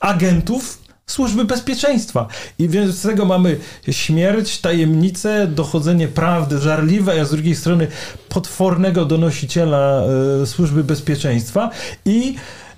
[0.00, 2.28] agentów służby bezpieczeństwa.
[2.58, 3.58] I więc z tego mamy
[3.90, 7.86] śmierć, tajemnicę, dochodzenie prawdy żarliwe, a z drugiej strony
[8.28, 10.02] potwornego donosiciela
[10.42, 11.70] e, służby bezpieczeństwa
[12.04, 12.34] i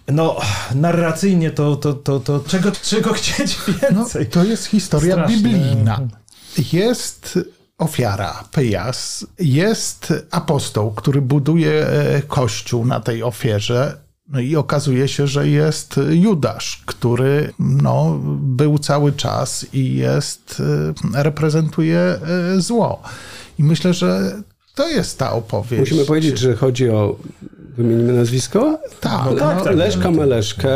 [0.08, 0.36] no,
[0.74, 4.24] narracyjnie to, to, to, to czego, czego chcieć więcej?
[4.24, 5.36] No, to jest historia Straszne.
[5.36, 6.00] biblijna.
[6.72, 7.38] Jest
[7.80, 13.96] ofiara, Pyjas, jest apostoł, który buduje e, kościół na tej ofierze.
[14.28, 20.62] No i okazuje się, że jest Judasz, który no, był cały czas i jest,
[21.14, 22.20] e, reprezentuje e,
[22.60, 23.02] zło.
[23.58, 24.42] I myślę, że
[24.74, 25.80] to jest ta opowieść.
[25.80, 27.16] Musimy powiedzieć, że chodzi o
[27.80, 28.78] Wymienimy nazwisko?
[29.00, 29.76] Tak, no, tak, tak.
[29.76, 30.70] Leszka Meleszkę,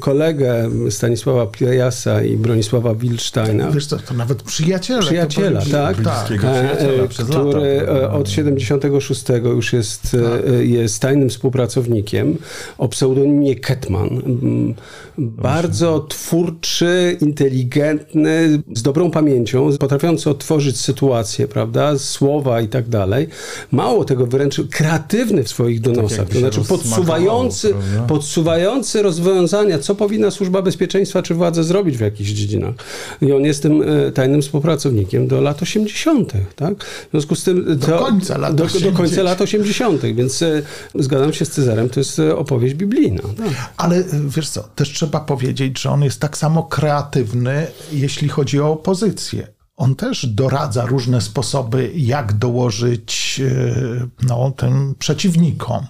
[0.00, 3.70] kolegę Stanisława Pijasa i Bronisława Wilsteina.
[3.70, 5.00] Wiesz co, to nawet przyjaciela.
[5.00, 6.02] Przyjaciela, tak.
[6.02, 6.32] tak.
[6.44, 7.92] E, który lata.
[7.92, 10.20] E, od 76 już jest, tak.
[10.54, 12.36] E, jest tajnym współpracownikiem
[12.78, 14.08] o pseudonimie Ketman.
[14.08, 14.74] Mm,
[15.18, 23.28] bardzo twórczy, inteligentny, z dobrą pamięcią, potrafiący otworzyć sytuację, prawda, słowa i tak dalej.
[23.72, 26.17] Mało tego, wręcz kreatywny w swoich donosach.
[26.24, 27.74] To znaczy podsuwający,
[28.08, 32.74] podsuwający rozwiązania, co powinna służba bezpieczeństwa czy władze zrobić w jakichś dziedzinach.
[33.22, 36.84] I on jest tym e, tajnym współpracownikiem do lat 80., tak?
[36.84, 37.78] W związku z tym...
[37.78, 40.62] Do końca lat do, do końca lat 80., więc e,
[40.94, 43.22] zgadzam się z Cezarem, to jest e, opowieść biblijna.
[43.22, 43.72] Tak?
[43.76, 48.72] Ale wiesz co, też trzeba powiedzieć, że on jest tak samo kreatywny, jeśli chodzi o
[48.72, 55.86] opozycję on też doradza różne sposoby, jak dołożyć e, no, tym przeciwnikom.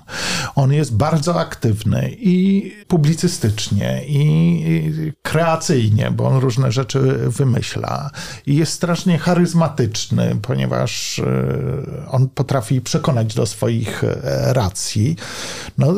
[0.54, 8.10] On jest bardzo aktywny i publicystycznie, i kreacyjnie, bo on różne rzeczy wymyśla.
[8.46, 15.16] I jest strasznie charyzmatyczny, ponieważ e, on potrafi przekonać do swoich e, racji.
[15.78, 15.94] No,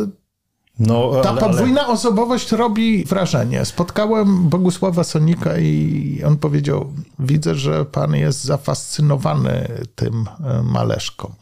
[0.81, 1.93] no, Ta ale, podwójna ale...
[1.93, 3.65] osobowość robi wrażenie.
[3.65, 11.33] Spotkałem Bogusława Sonika i on powiedział: Widzę, że pan jest zafascynowany tym e, maleszką.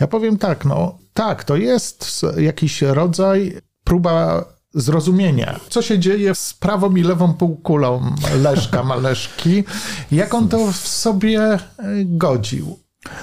[0.00, 6.54] Ja powiem tak, no tak, to jest jakiś rodzaj próba zrozumienia, co się dzieje z
[6.54, 9.64] prawą i lewą półkulą Leszka Maleszki,
[10.12, 11.58] jak on to w sobie e,
[12.04, 12.78] godził.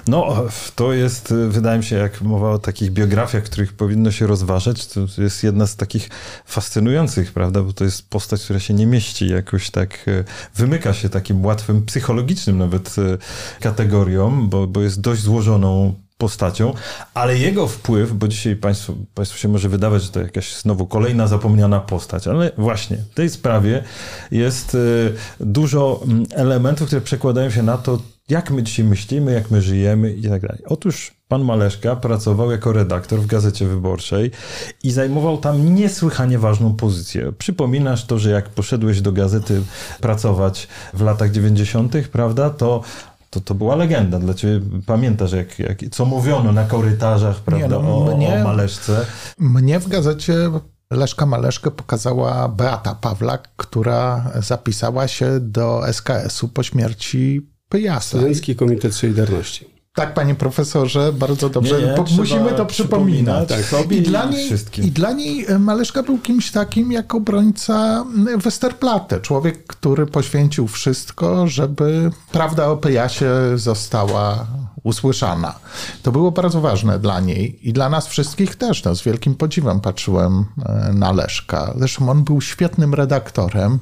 [0.08, 0.44] No,
[0.76, 5.02] to jest, wydaje mi się, jak mowa o takich biografiach, których powinno się rozważać, to
[5.18, 6.10] jest jedna z takich
[6.46, 10.24] fascynujących, prawda, bo to jest postać, która się nie mieści jakoś tak, e,
[10.56, 13.18] wymyka się takim łatwym, psychologicznym nawet e,
[13.60, 16.74] kategoriom, bo, bo jest dość złożoną postacią,
[17.14, 21.28] ale jego wpływ, bo dzisiaj państwu, państwu się może wydawać, że to jakaś znowu kolejna
[21.28, 23.84] zapomniana postać, ale właśnie w tej sprawie
[24.32, 24.78] jest
[25.40, 30.14] dużo mm, elementów, które przekładają się na to, jak my dzisiaj myślimy, jak my żyjemy
[30.14, 30.64] i tak dalej.
[30.68, 34.32] Otóż pan Maleszka pracował jako redaktor w Gazecie Wyborczej
[34.84, 37.32] i zajmował tam niesłychanie ważną pozycję.
[37.38, 39.62] Przypominasz to, że jak poszedłeś do gazety
[40.02, 42.82] pracować w latach 90., prawda, to
[43.30, 44.60] to, to była legenda dla ciebie.
[44.86, 49.06] Pamiętasz, jak, jak, co mówiono na korytarzach, prawda, Nie, no, o, mnie, o Maleszce?
[49.40, 50.34] Mnie w gazecie
[50.92, 58.18] Leszka Maleszkę pokazała Beata Pawlak, która zapisała się do SKS-u po śmierci Pyjasa.
[58.18, 59.76] Studencki Komitet Solidarności.
[59.96, 61.82] Tak, panie profesorze, bardzo dobrze.
[61.82, 63.50] Nie, nie, musimy to przypominać.
[63.50, 64.50] Tak, I, dla niej,
[64.84, 68.06] I dla niej Maleszka był kimś takim jak obrońca
[68.44, 69.22] Westerplatte.
[69.22, 74.48] Człowiek, który poświęcił wszystko, żeby prawda o Pyjasie została
[74.86, 75.60] usłyszana.
[76.04, 78.84] To było bardzo ważne dla niej i dla nas wszystkich też.
[78.84, 81.74] No, z wielkim podziwem patrzyłem e, na Leszka.
[81.78, 83.80] Zresztą on był świetnym redaktorem,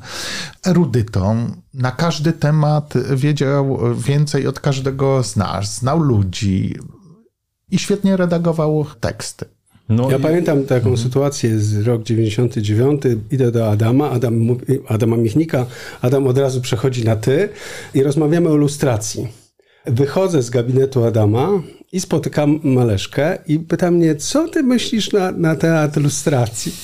[0.65, 1.51] erudytą.
[1.73, 5.77] Na każdy temat wiedział więcej od każdego z nas.
[5.77, 6.75] Znał ludzi,
[7.73, 9.45] i świetnie redagował teksty.
[9.89, 10.21] No ja i...
[10.21, 10.97] pamiętam taką mhm.
[10.97, 13.01] sytuację z rok 99.
[13.31, 15.65] Idę do Adama, Adam, Adama Michnika.
[16.01, 17.49] Adam od razu przechodzi na ty
[17.93, 19.42] i rozmawiamy o lustracji.
[19.85, 21.49] Wychodzę z gabinetu Adama
[21.93, 26.75] i spotykam Maleszkę i pyta mnie, co ty myślisz na, na temat lustracji?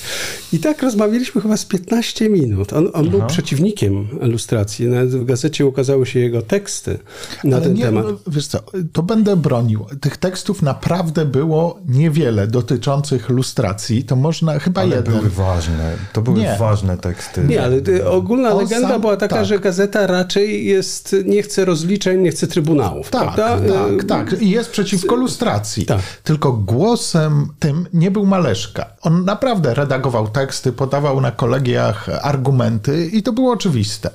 [0.52, 2.72] I tak rozmawialiśmy chyba z 15 minut.
[2.72, 4.86] On, on był przeciwnikiem lustracji.
[4.86, 6.98] Nawet w gazecie ukazały się jego teksty
[7.44, 8.04] na Ale ten nie, temat.
[8.04, 8.58] No, wiesz co,
[8.92, 9.86] to będę bronił.
[10.00, 14.04] Tych tekstów naprawdę było niewiele dotyczących lustracji.
[14.04, 15.14] To można, chyba ale jeden.
[15.14, 15.96] były ważne.
[16.12, 16.56] To były nie.
[16.58, 17.40] ważne teksty.
[17.48, 19.46] Nie, ale ogólna on legenda sam, była taka, tak.
[19.46, 23.10] że gazeta raczej jest, nie chce rozliczeń, nie chce trybunałów.
[23.10, 23.74] Tak, prawda?
[23.74, 24.42] tak, tak.
[24.42, 25.86] I jest przeciw przeciwko lustracji.
[25.86, 26.00] Tak.
[26.24, 28.86] Tylko głosem tym nie był Maleszka.
[29.02, 34.10] On naprawdę redagował teksty, podawał na kolegiach argumenty i to było oczywiste.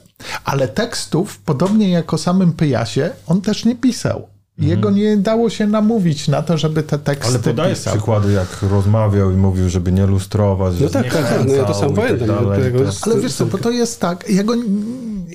[0.45, 4.27] Ale tekstów, podobnie jak o samym Pyjasie, on też nie pisał.
[4.57, 4.95] Jego mhm.
[4.95, 7.93] nie dało się namówić na to, żeby te teksty Ale podajesz pisał.
[7.93, 11.73] przykłady, jak rozmawiał i mówił, żeby nie lustrować, No tak, tak, tak, no ja to
[11.73, 12.29] sam tak pamiętam.
[12.29, 14.53] Tak Ale wiesz co, bo to jest tak, ja go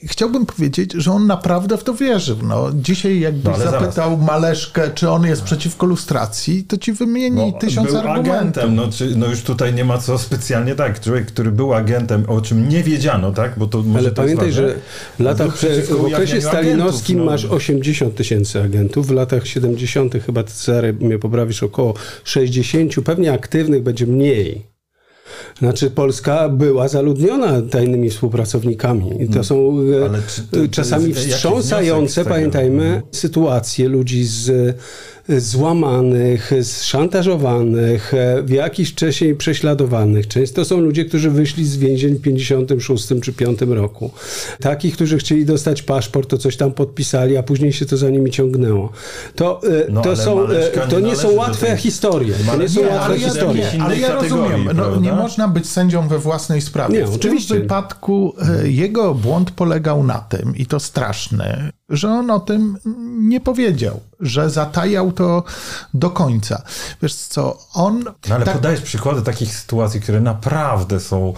[0.05, 2.37] chciałbym powiedzieć, że on naprawdę w to wierzył.
[2.43, 4.27] No, dzisiaj jakbyś no, zapytał zaraz.
[4.27, 8.35] Maleszkę, czy on jest przeciwko lustracji, to ci wymieni no, tysiąc był argumentów.
[8.35, 11.01] agentem, no, czy, no już tutaj nie ma co specjalnie tak.
[11.01, 13.59] Człowiek, który był agentem, o czym nie wiedziano, tak?
[13.59, 14.75] Bo to Ale pamiętaj, że
[15.19, 15.57] w latach,
[15.89, 17.33] w okresie stalinowskim agentów, no.
[17.33, 20.15] masz 80 tysięcy agentów, w latach 70.
[20.27, 24.71] chyba Cezary mnie poprawisz około 60, pewnie aktywnych będzie mniej.
[25.59, 29.23] Znaczy Polska była zaludniona tajnymi współpracownikami.
[29.23, 29.77] I to są
[30.65, 33.03] e, czasami wstrząsające, pamiętajmy, mhm.
[33.13, 34.77] sytuacje ludzi z
[35.39, 40.29] złamanych, zszantażowanych, e, w jakiś wcześniej prześladowanych.
[40.29, 44.11] Często są ludzie, którzy wyszli z więzień w 56 czy 5 roku.
[44.61, 48.31] Takich, którzy chcieli dostać paszport, to coś tam podpisali, a później się to za nimi
[48.31, 48.93] ciągnęło.
[49.35, 51.77] To, e, no, to, są, e, to nie są łatwe tej...
[51.77, 52.35] historie.
[52.47, 53.65] To nie są łatwe ale historie.
[53.79, 56.99] Ja, ale ja rozumiem, no, nie można być sędzią we własnej sprawie.
[56.99, 57.55] Nie, w oczywiście.
[57.55, 62.77] tym wypadku jego błąd polegał na tym, i to straszny, że on o tym
[63.19, 65.43] nie powiedział, że zatajał to
[65.95, 66.63] do końca.
[67.03, 68.05] Wiesz co, on...
[68.29, 68.55] No ale tak...
[68.55, 71.35] podajesz przykłady takich sytuacji, które naprawdę są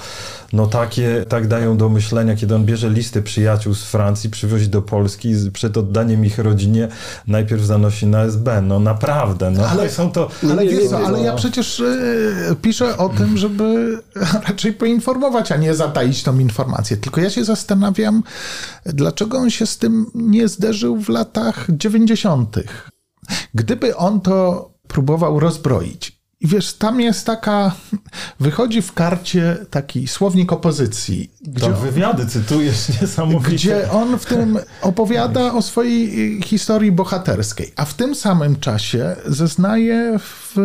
[0.52, 4.82] no takie, tak dają do myślenia, kiedy on bierze listy przyjaciół z Francji, przywozi do
[4.82, 6.88] Polski i przed oddaniem ich rodzinie
[7.26, 8.62] najpierw zanosi na SB.
[8.62, 10.28] No naprawdę, no ale są to...
[10.50, 13.98] Ale wiesz co, ale ja przecież y, piszę o tym, żeby
[14.48, 16.96] raczej poinformować, a nie zataić tą informację.
[16.96, 18.22] Tylko ja się zastanawiam,
[18.86, 22.56] dlaczego on się z tym nie zderzył w latach 90.
[23.54, 27.72] Gdyby on to próbował rozbroić, i wiesz, tam jest taka,
[28.40, 31.30] wychodzi w karcie taki słownik opozycji.
[31.40, 33.54] Gdzie to wywiady cytujesz niesamowicie.
[33.54, 40.18] Gdzie on w tym opowiada o swojej historii bohaterskiej, a w tym samym czasie zeznaje
[40.18, 40.56] w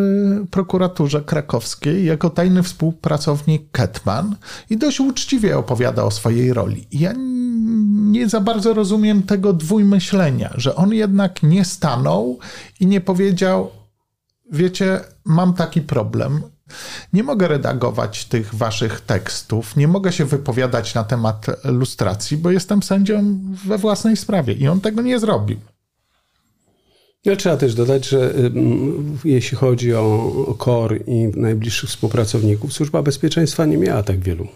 [0.52, 4.36] prokuraturze krakowskiej jako tajny współpracownik Ketman
[4.70, 6.88] i dość uczciwie opowiada o swojej roli.
[6.92, 7.14] Ja
[7.98, 12.40] nie za bardzo rozumiem tego dwójmyślenia, że on jednak nie stanął
[12.80, 13.72] i nie powiedział,
[14.52, 16.42] wiecie, mam taki problem.
[17.14, 22.84] Nie mogę redagować tych waszych tekstów, nie mogę się wypowiadać na temat lustracji, bo jestem
[22.84, 25.58] sędzią we własnej sprawie i on tego nie zrobił.
[27.26, 28.34] No, trzeba też dodać, że
[29.26, 34.48] jeśli chodzi o KOR i najbliższych współpracowników, Służba Bezpieczeństwa nie miała tak wielu.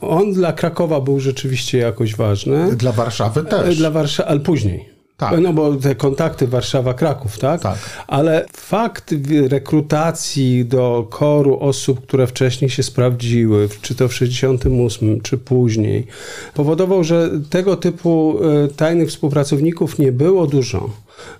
[0.00, 2.76] On dla Krakowa był rzeczywiście jakoś ważny.
[2.76, 3.76] Dla Warszawy też.
[3.76, 4.97] Dla Warszawy, ale później.
[5.18, 5.40] Tak.
[5.40, 7.60] No bo te kontakty Warszawa-Kraków, tak?
[7.60, 7.78] tak?
[8.06, 9.14] Ale fakt
[9.48, 16.06] rekrutacji do koru osób, które wcześniej się sprawdziły, czy to w 68, czy później,
[16.54, 20.90] powodował, że tego typu e, tajnych współpracowników nie było dużo.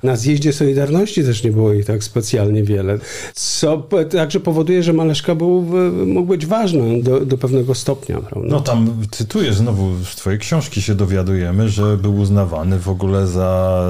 [0.02, 2.98] Na zjeździe Solidarności też nie było ich tak specjalnie wiele,
[3.34, 5.66] co także powoduje, że Maleszka był,
[6.06, 8.20] mógł być ważny do, do pewnego stopnia.
[8.20, 8.48] Prawda?
[8.50, 13.82] No tam cytuję znowu z twojej książki się dowiadujemy, że był uznawany w ogóle za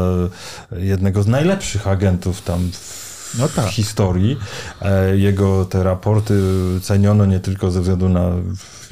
[0.79, 3.69] jednego z najlepszych agentów tam w no tak.
[3.69, 4.37] historii.
[4.83, 6.35] E, jego te raporty
[6.83, 8.33] ceniono nie tylko ze względu na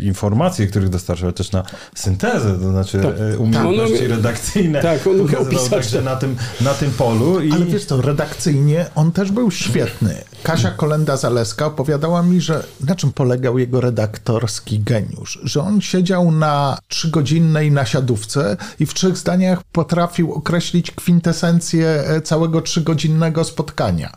[0.01, 1.63] informacje, których dostarczał, ale też na
[1.95, 3.15] syntezę, to znaczy tak.
[3.35, 4.09] E, umiejętności tak.
[4.09, 4.83] redakcyjne.
[4.83, 5.71] Tak, on umiał pisać.
[5.71, 7.41] Także na tym, na tym polu.
[7.41, 7.53] I...
[7.53, 10.25] Ale wiesz to redakcyjnie on też był świetny.
[10.43, 15.39] Kasia Kolenda-Zaleska opowiadała mi, że na czym polegał jego redaktorski geniusz.
[15.43, 22.61] Że on siedział na trzygodzinnej nasiadówce i w trzech zdaniach potrafił określić kwintesencję e, całego
[22.61, 24.17] trzygodzinnego spotkania.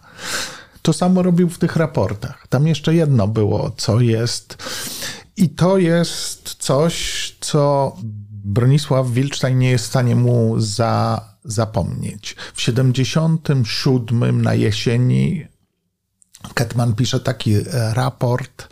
[0.81, 2.47] To samo robił w tych raportach.
[2.49, 4.57] Tam jeszcze jedno było, co jest
[5.39, 7.95] i to jest coś, co
[8.31, 12.35] Bronisław Wilczstein nie jest w stanie mu za, zapomnieć.
[12.53, 15.47] W 77 na jesieni
[16.53, 17.55] Ketman pisze taki
[17.93, 18.67] raport,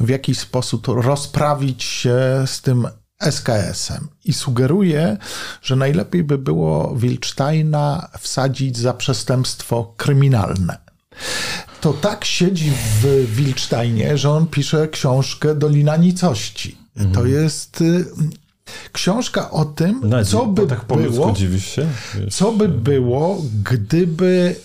[0.00, 2.88] w jaki sposób rozprawić się z tym
[3.20, 5.16] SKS-em i sugeruje,
[5.62, 10.78] że najlepiej by było Wilcztajna wsadzić za przestępstwo kryminalne.
[11.80, 16.76] To tak siedzi w Wilcztajnie, że on pisze książkę Dolina Nicości.
[16.96, 17.14] Mhm.
[17.14, 18.04] To jest y,
[18.92, 21.34] książka o tym, co by tak było,
[22.30, 24.56] co by było, gdyby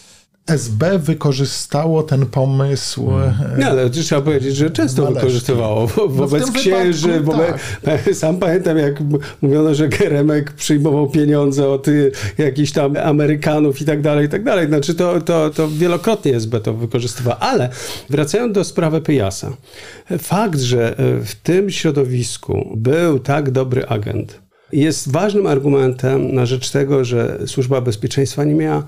[0.47, 3.07] SB wykorzystało ten pomysł.
[3.07, 3.59] Hmm.
[3.59, 5.19] No, ale trzeba powiedzieć, że często Należki.
[5.21, 7.07] wykorzystywało wo, no wobec księży.
[7.07, 8.15] Wypadku, wobec, tak.
[8.15, 8.95] Sam pamiętam, jak
[9.41, 14.43] mówiono, że Geremek przyjmował pieniądze od y, jakichś tam Amerykanów i tak dalej, i tak
[14.43, 14.67] dalej.
[14.67, 17.39] Znaczy to, to, to wielokrotnie SB to wykorzystywało.
[17.39, 17.69] Ale
[18.09, 19.53] wracając do sprawy Pyjasa.
[20.19, 24.41] Fakt, że y, w tym środowisku był tak dobry agent,
[24.73, 28.83] jest ważnym argumentem na rzecz tego, że Służba Bezpieczeństwa nie miała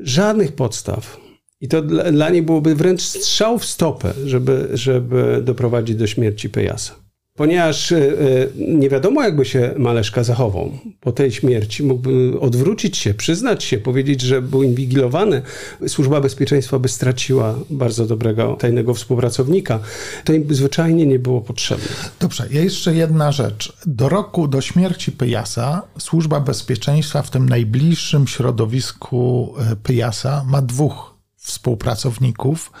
[0.00, 1.20] żadnych podstaw.
[1.60, 6.50] I to dla, dla niej byłoby wręcz strzał w stopę, żeby, żeby doprowadzić do śmierci
[6.50, 7.01] Pejasa.
[7.36, 8.12] Ponieważ e, e,
[8.56, 11.82] nie wiadomo, jakby się Maleszka zachował po tej śmierci.
[11.82, 15.42] Mógłby odwrócić się, przyznać się, powiedzieć, że był inwigilowany.
[15.88, 19.80] Służba bezpieczeństwa by straciła bardzo dobrego, tajnego współpracownika.
[20.24, 21.86] To im zwyczajnie nie było potrzebne.
[22.20, 23.76] Dobrze, jeszcze jedna rzecz.
[23.86, 31.11] Do roku, do śmierci Pyjasa, służba bezpieczeństwa w tym najbliższym środowisku e, Pyjasa ma dwóch
[31.42, 32.72] współpracowników.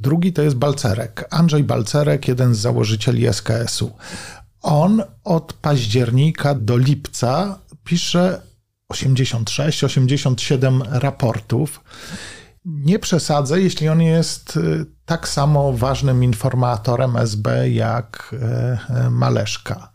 [0.00, 1.24] Drugi to jest Balcerek.
[1.30, 3.92] Andrzej Balcerek, jeden z założycieli SKS-u.
[4.62, 8.42] On od października do lipca pisze
[8.92, 11.84] 86-87 raportów.
[12.64, 18.34] Nie przesadzę, jeśli on jest y, tak samo ważnym informatorem SB jak
[19.06, 19.92] y, Maleszka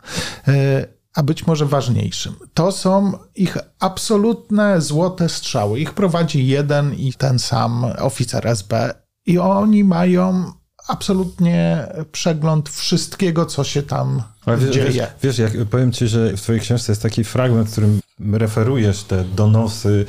[0.48, 2.34] y, a być może ważniejszym.
[2.54, 5.80] To są ich absolutne złote strzały.
[5.80, 8.94] Ich prowadzi jeden i ten sam oficer SB
[9.26, 10.52] i oni mają
[10.88, 14.92] absolutnie przegląd wszystkiego, co się tam wiesz, dzieje.
[14.92, 19.02] Wiesz, wiesz, jak powiem ci, że w twojej książce jest taki fragment, w którym referujesz
[19.02, 20.06] te donosy,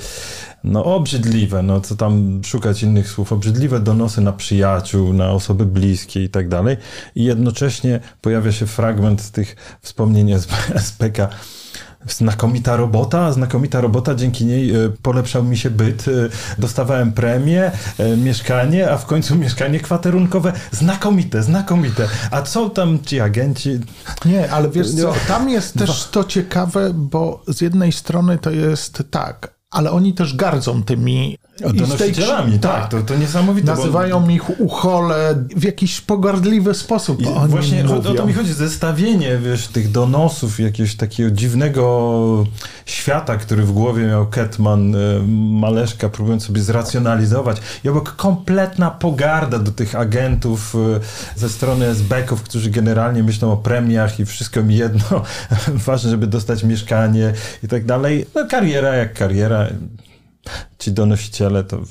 [0.64, 6.24] no obrzydliwe, no co tam szukać innych słów, obrzydliwe donosy na przyjaciół, na osoby bliskie
[6.24, 6.78] i tak dalej.
[7.16, 10.34] I jednocześnie pojawia się fragment z tych wspomnień
[10.90, 11.30] SPK,
[12.06, 16.12] znakomita robota, znakomita robota, dzięki niej e, polepszał mi się byt, e,
[16.62, 22.08] dostawałem premię, e, mieszkanie, a w końcu mieszkanie kwaterunkowe, znakomite, znakomite.
[22.32, 23.80] A co tam ci agenci?
[24.26, 29.04] Nie, ale wiesz co, tam jest też to ciekawe, bo z jednej strony to jest
[29.12, 33.68] tak, ale oni też gardzą tymi donosicielami, tak, tak, to, to niesamowite.
[33.68, 34.30] Nazywają bo...
[34.30, 37.22] ich uchole w jakiś pogardliwy sposób.
[37.22, 42.46] I właśnie o, o, to mi chodzi, zestawienie wiesz, tych donosów, jakiegoś takiego dziwnego
[42.86, 45.00] świata, który w głowie miał Ketman, e,
[45.60, 50.76] Maleszka, próbując sobie zracjonalizować i obok kompletna pogarda do tych agentów
[51.36, 55.24] e, ze strony SB-ków, którzy generalnie myślą o premiach i wszystko mi jedno,
[55.88, 57.34] ważne, żeby dostać mieszkanie
[57.64, 58.26] i tak dalej.
[58.36, 59.68] No kariera jak kariera
[60.78, 61.82] ci donosiciele to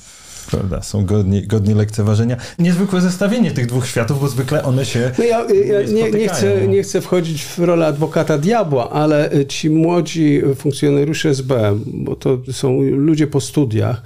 [0.51, 2.37] prawda, są godni, godni lekceważenia.
[2.59, 6.69] Niezwykłe zestawienie tych dwóch światów, bo zwykle one się no ja, ja nie, nie, chcę,
[6.69, 12.83] nie chcę wchodzić w rolę adwokata diabła, ale ci młodzi funkcjonariusze SB, bo to są
[12.83, 14.03] ludzie po studiach,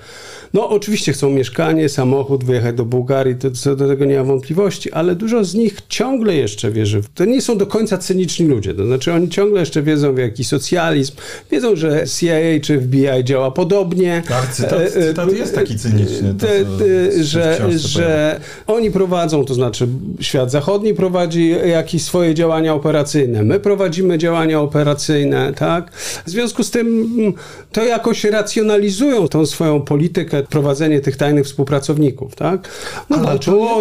[0.55, 4.93] no oczywiście chcą mieszkanie, samochód, wyjechać do Bułgarii, to, co do tego nie ma wątpliwości,
[4.93, 7.01] ale dużo z nich ciągle jeszcze wierzy.
[7.15, 10.45] To nie są do końca cyniczni ludzie, to znaczy oni ciągle jeszcze wiedzą w jaki
[10.45, 11.13] socjalizm,
[11.51, 14.23] wiedzą, że CIA czy FBI działa podobnie.
[14.29, 16.30] Tak, cytat, e, cytat jest taki cyniczny.
[16.35, 16.85] To, co,
[17.25, 19.89] że że oni prowadzą, to znaczy
[20.21, 25.93] świat zachodni prowadzi jakieś swoje działania operacyjne, my prowadzimy działania operacyjne, tak?
[26.27, 27.33] W związku z tym mm,
[27.73, 32.69] to jakoś racjonalizują tą swoją politykę prowadzenie tych tajnych współpracowników, tak?
[33.11, 33.79] No Ale walczyło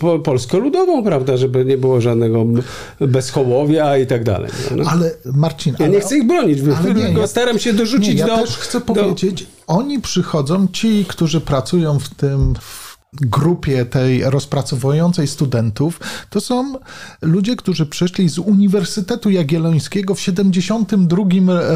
[0.00, 2.46] po, Polskę Ludową, prawda, żeby nie było żadnego
[3.00, 4.50] bezkołowia i tak dalej.
[4.76, 4.84] No.
[4.90, 5.74] Ale Marcin...
[5.78, 8.32] Ja nie chcę ich bronić, ale nie, ja, staram się dorzucić nie, ja do...
[8.32, 9.55] Ja też chcę powiedzieć, do...
[9.66, 12.54] oni przychodzą, ci, którzy pracują w tym...
[12.54, 16.00] W grupie tej rozpracowującej studentów,
[16.30, 16.74] to są
[17.22, 21.24] ludzie, którzy przyszli z Uniwersytetu Jagiellońskiego w 72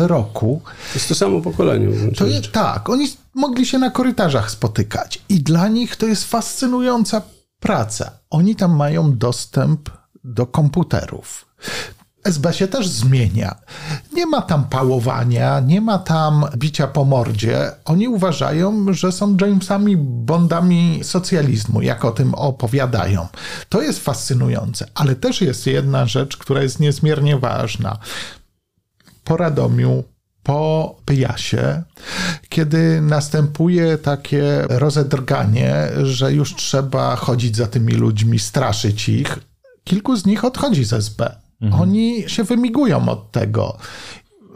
[0.06, 0.60] roku.
[0.64, 1.88] To jest to samo pokolenie.
[2.16, 7.22] To jest, tak, oni mogli się na korytarzach spotykać i dla nich to jest fascynująca
[7.60, 8.10] praca.
[8.30, 9.90] Oni tam mają dostęp
[10.24, 11.46] do komputerów.
[12.24, 13.54] SB się też zmienia.
[14.12, 17.72] Nie ma tam pałowania, nie ma tam bicia po mordzie.
[17.84, 23.28] Oni uważają, że są Jamesami Bondami socjalizmu, jak o tym opowiadają.
[23.68, 27.98] To jest fascynujące, ale też jest jedna rzecz, która jest niezmiernie ważna.
[29.24, 30.04] Po Radomiu
[30.42, 31.82] po Pyjasie,
[32.48, 39.38] kiedy następuje takie rozedrganie, że już trzeba chodzić za tymi ludźmi, straszyć ich.
[39.84, 41.36] Kilku z nich odchodzi z SB.
[41.62, 41.82] Mhm.
[41.82, 43.76] Oni się wymigują od tego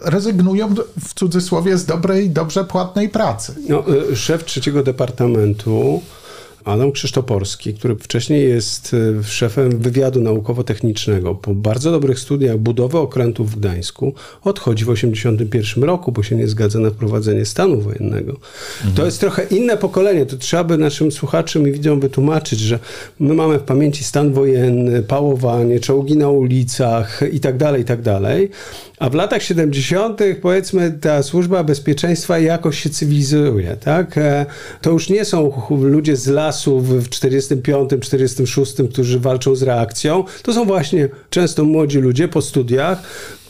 [0.05, 3.55] rezygnują w cudzysłowie z dobrej, dobrze płatnej pracy.
[3.69, 6.03] No, y, szef trzeciego departamentu
[6.65, 13.51] Adam Krzysztoporski, który wcześniej jest e, szefem wywiadu naukowo-technicznego, po bardzo dobrych studiach budowy okrętów
[13.51, 18.33] w Gdańsku, odchodzi w 1981 roku, bo się nie zgadza na wprowadzenie stanu wojennego.
[18.33, 18.95] Mhm.
[18.95, 20.27] To jest trochę inne pokolenie.
[20.27, 22.79] To trzeba by naszym słuchaczom i widzom wytłumaczyć, że
[23.19, 28.03] my mamy w pamięci stan wojenny, pałowanie, czołgi na ulicach i tak dalej, i tak
[28.03, 28.51] dalej.
[28.99, 30.21] A w latach 70.
[30.43, 34.19] powiedzmy ta służba bezpieczeństwa jakoś się cywilizuje, tak?
[34.19, 34.47] E,
[34.83, 40.25] to już nie są ludzie z lasów w 45, 46, którzy walczą z reakcją.
[40.43, 43.03] To są właśnie często młodzi ludzie po studiach,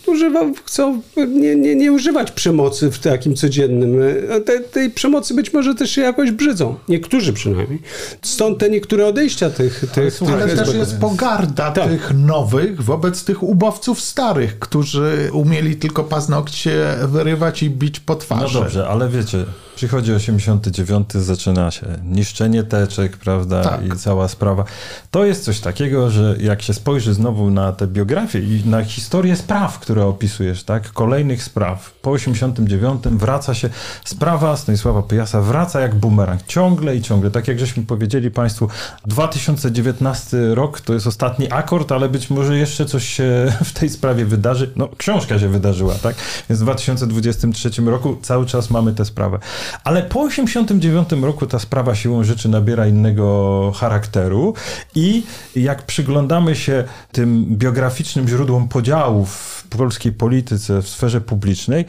[0.05, 0.33] którzy
[0.65, 4.01] chcą nie, nie, nie używać przemocy w takim codziennym.
[4.47, 6.75] Te, tej przemocy być może też się jakoś brzydzą.
[6.89, 7.83] Niektórzy przynajmniej.
[8.23, 9.85] Stąd te niektóre odejścia tych.
[9.95, 11.91] tych ale, ale też jest pogarda tak.
[11.91, 18.55] tych nowych wobec tych ubowców starych, którzy umieli tylko paznokcie wyrywać i bić po twarzy.
[18.55, 19.45] No dobrze, ale wiecie,
[19.77, 23.87] Przychodzi 89, zaczyna się niszczenie teczek, prawda, tak.
[23.87, 24.65] i cała sprawa.
[25.11, 29.37] To jest coś takiego, że jak się spojrzy znowu na tę biografię i na historię
[29.37, 33.71] spraw, które opisujesz, tak, kolejnych spraw, po 89 wraca się,
[34.05, 37.31] sprawa Stanisława Pyjasa wraca jak bumerang, ciągle i ciągle.
[37.31, 38.69] Tak jak żeśmy powiedzieli Państwu,
[39.07, 44.25] 2019 rok to jest ostatni akord, ale być może jeszcze coś się w tej sprawie
[44.25, 44.71] wydarzy.
[44.77, 46.17] No, książka się wydarzyła, tak?
[46.51, 49.39] Więc w 2023 roku cały czas mamy tę sprawę.
[49.85, 54.55] Ale po 89 roku ta sprawa siłą rzeczy nabiera innego charakteru
[54.95, 55.23] i
[55.57, 61.85] jak przyglądamy się tym biograficznym źródłom podziałów polskiej polityce, w sferze publicznej,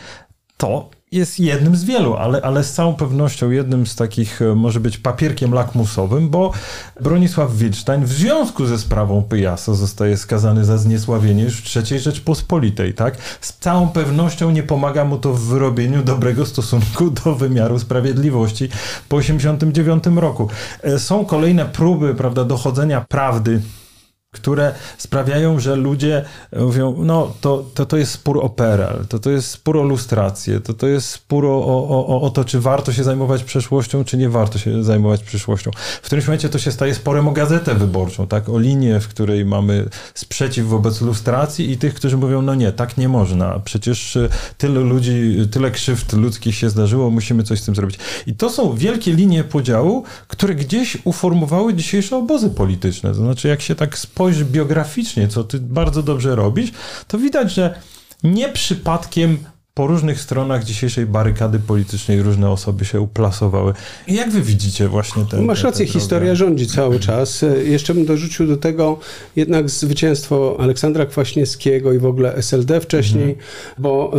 [0.57, 4.79] to jest jednym z wielu, ale, ale z całą pewnością jednym z takich e, może
[4.79, 6.51] być papierkiem lakmusowym, bo
[7.01, 12.93] Bronisław Wilcztań w związku ze sprawą Pyjasa zostaje skazany za zniesławienie już w III Rzeczpospolitej,
[12.93, 13.17] tak?
[13.41, 18.69] Z całą pewnością nie pomaga mu to w wyrobieniu dobrego stosunku do wymiaru sprawiedliwości
[19.09, 20.49] po 1989 roku.
[20.81, 23.61] E, są kolejne próby, prawda, dochodzenia prawdy
[24.35, 26.25] które sprawiają, że ludzie
[26.57, 30.59] mówią, no to, to, to jest spór o PRL, to, to jest spór o lustrację,
[30.59, 34.29] to, to jest spór o, o, o to, czy warto się zajmować przeszłością, czy nie
[34.29, 35.71] warto się zajmować przyszłością.
[36.01, 39.45] W którymś momencie to się staje sporem o gazetę wyborczą, tak, o linię, w której
[39.45, 44.17] mamy sprzeciw wobec lustracji i tych, którzy mówią, no nie, tak nie można, przecież
[44.57, 47.99] tyle ludzi, tyle krzywd ludzkich się zdarzyło, musimy coś z tym zrobić.
[48.27, 53.61] I to są wielkie linie podziału, które gdzieś uformowały dzisiejsze obozy polityczne, to znaczy jak
[53.61, 56.71] się tak spojrzy spojrzy biograficznie, co ty bardzo dobrze robisz,
[57.07, 57.75] to widać, że
[58.23, 59.37] nie przypadkiem
[59.73, 63.73] po różnych stronach dzisiejszej barykady politycznej różne osoby się uplasowały.
[64.07, 65.45] Jak wy widzicie właśnie ten...
[65.45, 67.45] Masz rację, historia rządzi cały czas.
[67.65, 68.99] Jeszcze bym dorzucił do tego
[69.35, 73.45] jednak zwycięstwo Aleksandra Kwaśniewskiego i w ogóle SLD wcześniej, mhm.
[73.77, 74.13] bo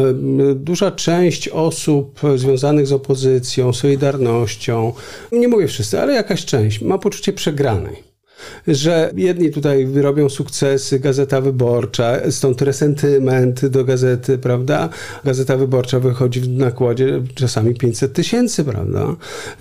[0.54, 4.92] duża część osób związanych z opozycją, Solidarnością,
[5.32, 8.15] nie mówię wszyscy, ale jakaś część, ma poczucie przegranej
[8.68, 14.88] że jedni tutaj robią sukcesy, Gazeta Wyborcza, stąd resentyment do gazety, prawda?
[15.24, 19.16] Gazeta Wyborcza wychodzi w nakładzie czasami 500 tysięcy, prawda?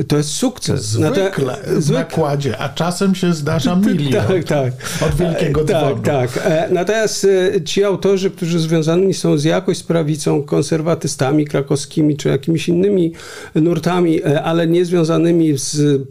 [0.07, 0.86] To jest sukces.
[0.86, 4.26] Zwykle w nakładzie, a czasem się zdarza milion.
[4.28, 4.73] Tak, tak.
[5.07, 6.01] Od wielkiego tak, dworu.
[6.03, 6.71] Tak, tak.
[6.71, 12.69] Natomiast e, ci autorzy, którzy związani są z jakoś z prawicą, konserwatystami krakowskimi, czy jakimiś
[12.69, 13.13] innymi
[13.55, 16.01] nurtami, e, ale nie związanymi z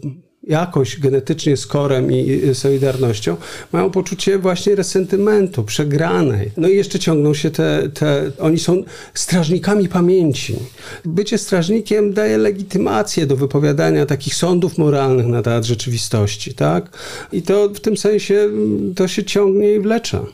[0.47, 3.37] jakoś genetycznie z korem i solidarnością,
[3.71, 6.51] mają poczucie właśnie resentymentu, przegranej.
[6.57, 8.83] No i jeszcze ciągną się te, te, oni są
[9.13, 10.55] strażnikami pamięci.
[11.05, 16.97] Bycie strażnikiem daje legitymację do wypowiadania takich sądów moralnych na temat rzeczywistości, tak?
[17.31, 18.49] I to w tym sensie
[18.95, 20.25] to się ciągnie i wlecze.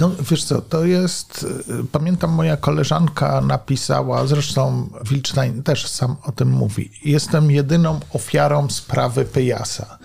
[0.00, 1.46] No, wiesz co, to jest,
[1.80, 8.70] y, pamiętam moja koleżanka napisała, zresztą Wilczstein też sam o tym mówi, jestem jedyną ofiarą
[8.70, 9.98] sprawy Pyjasa.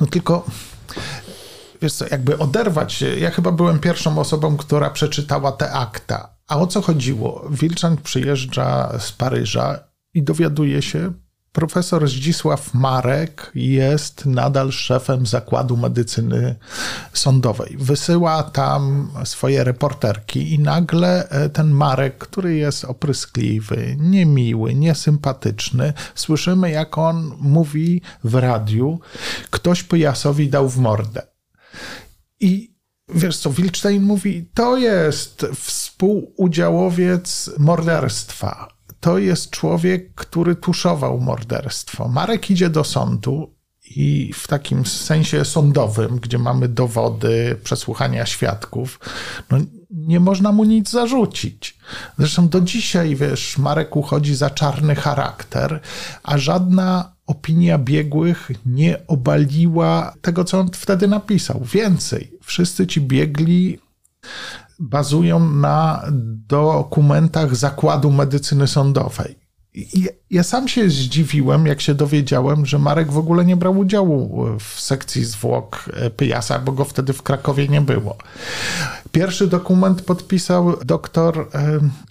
[0.00, 0.46] No tylko,
[1.82, 6.36] wiesz co, jakby oderwać się, ja chyba byłem pierwszą osobą, która przeczytała te akta.
[6.48, 7.46] A o co chodziło?
[7.50, 9.78] Wilczan przyjeżdża z Paryża
[10.14, 11.12] i dowiaduje się,
[11.56, 16.56] Profesor Zdzisław Marek jest nadal szefem Zakładu Medycyny
[17.12, 17.76] Sądowej.
[17.78, 26.70] Wysyła tam swoje reporterki i nagle e, ten Marek, który jest opryskliwy, niemiły, niesympatyczny, słyszymy
[26.70, 29.00] jak on mówi w radiu,
[29.50, 31.22] ktoś Pyjasowi dał w mordę.
[32.40, 32.76] I
[33.08, 38.75] wiesz co, Wilczstein mówi, to jest współudziałowiec morderstwa
[39.06, 42.08] to jest człowiek, który tuszował morderstwo.
[42.08, 43.54] Marek idzie do sądu
[43.96, 49.00] i w takim sensie sądowym, gdzie mamy dowody, przesłuchania świadków,
[49.50, 49.58] no
[49.90, 51.78] nie można mu nic zarzucić.
[52.18, 55.80] Zresztą do dzisiaj, wiesz, Marek uchodzi za czarny charakter,
[56.22, 61.64] a żadna opinia biegłych nie obaliła tego, co on wtedy napisał.
[61.64, 63.78] Więcej, wszyscy ci biegli
[64.78, 66.02] bazują na
[66.48, 69.46] dokumentach Zakładu Medycyny Sądowej.
[70.30, 74.80] Ja sam się zdziwiłem, jak się dowiedziałem, że Marek w ogóle nie brał udziału w
[74.80, 75.84] sekcji zwłok
[76.16, 78.16] Pyjasa, bo go wtedy w Krakowie nie było.
[79.12, 81.48] Pierwszy dokument podpisał doktor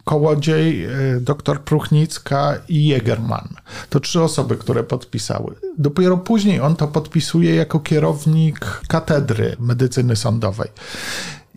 [0.04, 0.88] Kołodziej,
[1.22, 3.48] doktor Pruchnicka i Jägerman.
[3.90, 5.56] To trzy osoby, które podpisały.
[5.78, 10.70] Dopiero później on to podpisuje jako kierownik katedry medycyny sądowej.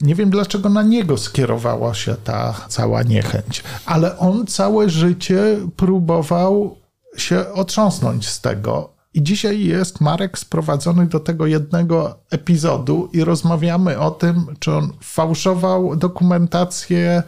[0.01, 6.77] Nie wiem, dlaczego na niego skierowała się ta cała niechęć, ale on całe życie próbował
[7.17, 8.99] się otrząsnąć z tego.
[9.15, 14.93] I dzisiaj jest Marek sprowadzony do tego jednego epizodu i rozmawiamy o tym, czy on
[15.03, 17.23] fałszował dokumentację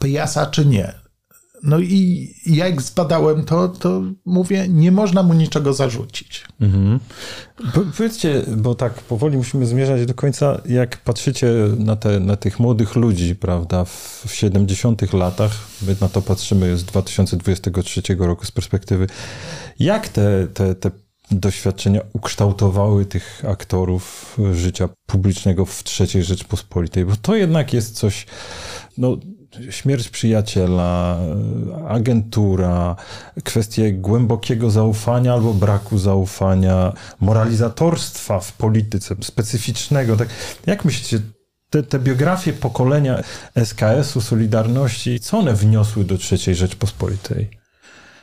[0.00, 1.07] Pyjasa, czy nie.
[1.62, 6.44] No i jak zbadałem to, to mówię, nie można mu niczego zarzucić.
[6.60, 7.00] Mhm.
[7.96, 12.96] Powiedzcie, bo tak powoli musimy zmierzać do końca, jak patrzycie na, te, na tych młodych
[12.96, 15.52] ludzi, prawda, w, w 70 latach,
[15.86, 19.06] my na to patrzymy z 2023 roku z perspektywy,
[19.78, 20.90] jak te, te, te
[21.30, 28.26] doświadczenia ukształtowały tych aktorów życia publicznego w III Rzeczpospolitej, bo to jednak jest coś,
[28.98, 29.16] no
[29.70, 31.18] śmierć przyjaciela,
[31.88, 32.96] agentura,
[33.44, 40.16] kwestie głębokiego zaufania albo braku zaufania, moralizatorstwa w polityce specyficznego.
[40.16, 40.28] Tak,
[40.66, 41.20] jak myślicie,
[41.70, 43.22] te, te biografie pokolenia
[43.64, 47.57] SKS-u, Solidarności, co one wniosły do III Rzeczpospolitej?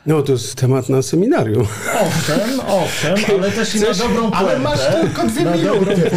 [0.06, 1.66] No, to jest temat na seminarium.
[2.00, 4.36] Owszem, owszem, ale też i na dobrą puentę.
[4.36, 6.10] Ale masz tylko dwie minuty.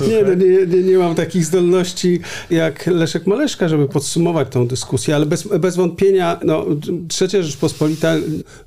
[0.08, 2.20] nie, no, nie, nie, nie mam takich zdolności
[2.50, 6.66] jak Leszek Maleszka, żeby podsumować tą dyskusję, ale bez, bez wątpienia no,
[7.08, 8.14] Trzecia Rzeczpospolita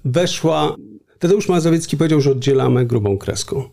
[0.06, 0.76] weszła
[1.20, 3.64] Tadeusz Mazowiecki powiedział, że oddzielamy grubą kreską.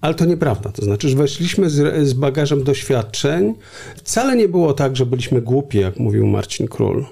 [0.00, 0.72] Ale to nieprawda.
[0.72, 3.54] To znaczy, że weszliśmy z, z bagażem doświadczeń.
[3.96, 7.06] Wcale nie było tak, że byliśmy głupi, jak mówił Marcin Król.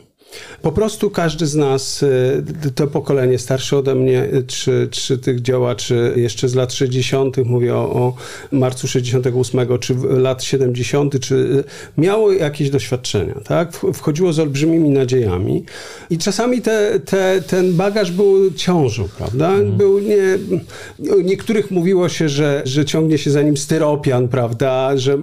[0.62, 5.42] Po prostu każdy z nas, y, to pokolenie starsze ode mnie, y, czy, czy tych
[5.42, 8.14] działaczy jeszcze z lat 60., mówię o, o
[8.52, 11.64] marcu 68, czy lat 70., czy y,
[11.98, 13.72] miało jakieś doświadczenia, tak?
[13.94, 15.64] Wchodziło z olbrzymimi nadziejami
[16.10, 19.48] i czasami te, te, ten bagaż był ciążą, prawda?
[19.48, 19.76] Mhm.
[19.76, 20.38] Był nie,
[21.24, 24.96] niektórych mówiło się, że, że ciągnie się za nim styropian, prawda?
[24.96, 25.18] Że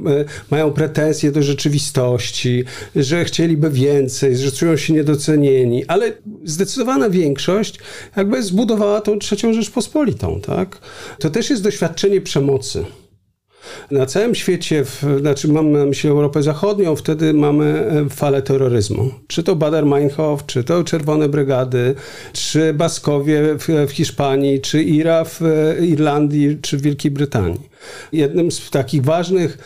[0.52, 2.64] mają pretensje do rzeczywistości,
[2.96, 6.12] że chcieliby więcej, że czują się niedocenieni, ale
[6.44, 7.80] zdecydowana większość
[8.18, 10.80] jakby zbudowała tą trzecią Rzeczpospolitą, tak?
[11.20, 12.86] To też jest doświadczenie przemocy.
[13.92, 19.12] Na całym świecie, w, znaczy mam na myśli Europę Zachodnią, wtedy mamy e, falę terroryzmu.
[19.28, 21.96] Czy to Bader-Meinhof, czy to Czerwone Brygady,
[22.34, 27.70] czy Baskowie w, w Hiszpanii, czy IRA w e, Irlandii, czy w Wielkiej Brytanii.
[28.12, 29.58] Jednym z takich ważnych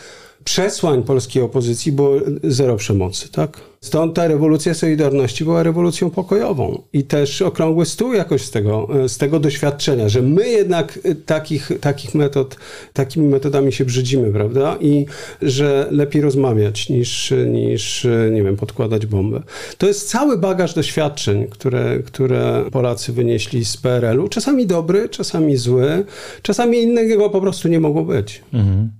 [0.44, 3.60] przesłań polskiej opozycji było zero przemocy, tak?
[3.80, 9.18] Stąd ta rewolucja Solidarności była rewolucją pokojową i też okrągły stół jakoś z tego, z
[9.18, 12.56] tego doświadczenia, że my jednak takich, takich metod,
[12.92, 14.76] takimi metodami się brzydzimy, prawda?
[14.80, 15.06] I
[15.42, 19.42] że lepiej rozmawiać niż, niż nie wiem, podkładać bombę.
[19.78, 24.28] To jest cały bagaż doświadczeń, które, które Polacy wynieśli z PRL-u.
[24.28, 26.04] Czasami dobry, czasami zły,
[26.42, 28.42] czasami innego po prostu nie mogło być.
[28.52, 28.90] Mhm.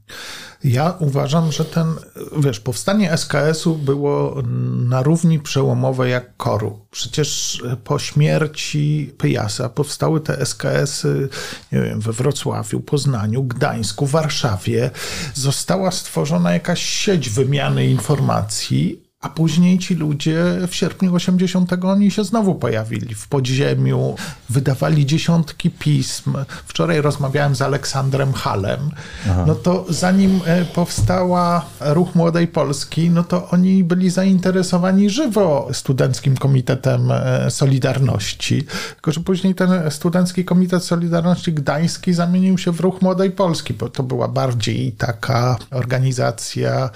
[0.65, 1.95] Ja uważam, że ten,
[2.37, 4.43] wiesz, powstanie SKS-u było
[4.89, 6.79] na równi przełomowe jak koru.
[6.91, 11.29] Przecież po śmierci Pyjasa powstały te SKS-y,
[11.73, 14.91] nie wiem, we Wrocławiu, Poznaniu, Gdańsku, Warszawie.
[15.35, 22.25] Została stworzona jakaś sieć wymiany informacji, a później ci ludzie w sierpniu 80 oni się
[22.25, 24.17] znowu pojawili w podziemiu,
[24.51, 26.35] wydawali dziesiątki pism.
[26.67, 28.91] Wczoraj rozmawiałem z Aleksandrem Halem.
[29.31, 29.45] Aha.
[29.47, 36.37] No to zanim e, powstała Ruch Młodej Polski, no to oni byli zainteresowani żywo Studenckim
[36.37, 38.65] Komitetem e, Solidarności.
[38.95, 43.89] Tylko, że później ten Studencki Komitet Solidarności Gdański zamienił się w Ruch Młodej Polski, bo
[43.89, 46.91] to była bardziej taka organizacja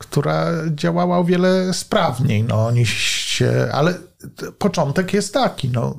[0.00, 2.44] która działała o wiele sprawniej.
[2.44, 3.94] No, oni się, ale
[4.58, 5.96] początek jest taki, no,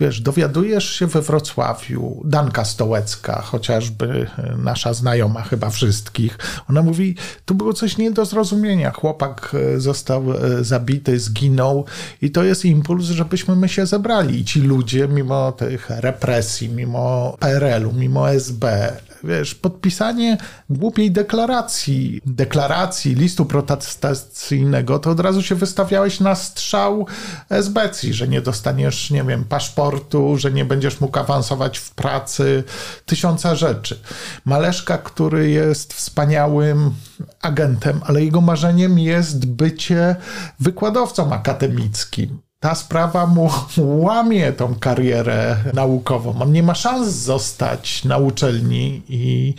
[0.00, 6.38] wiesz, dowiadujesz się we Wrocławiu, Danka Stołecka, chociażby nasza znajoma chyba wszystkich,
[6.68, 11.84] ona mówi, tu było coś nie do zrozumienia, chłopak e, został e, zabity, zginął
[12.22, 14.40] i to jest impuls, żebyśmy my się zebrali.
[14.40, 18.92] I ci ludzie, mimo tych represji, mimo PRL-u, mimo SB,
[19.24, 20.36] wiesz, podpisanie
[20.70, 27.06] głupiej deklaracji, deklaracji, listu protestacyjnego, to od razu się wystawiałeś na strzał
[27.50, 32.64] SBC, że nie dostaniesz, nie wiem, paszportu, że nie będziesz mógł awansować w pracy,
[33.06, 34.00] tysiąca rzeczy.
[34.44, 36.94] Maleszka, który jest wspaniałym
[37.42, 40.16] agentem, ale jego marzeniem jest bycie
[40.60, 43.50] wykładowcą akademickim ta sprawa mu
[44.04, 46.42] łamie tą karierę naukową.
[46.42, 49.54] On nie ma szans zostać na uczelni i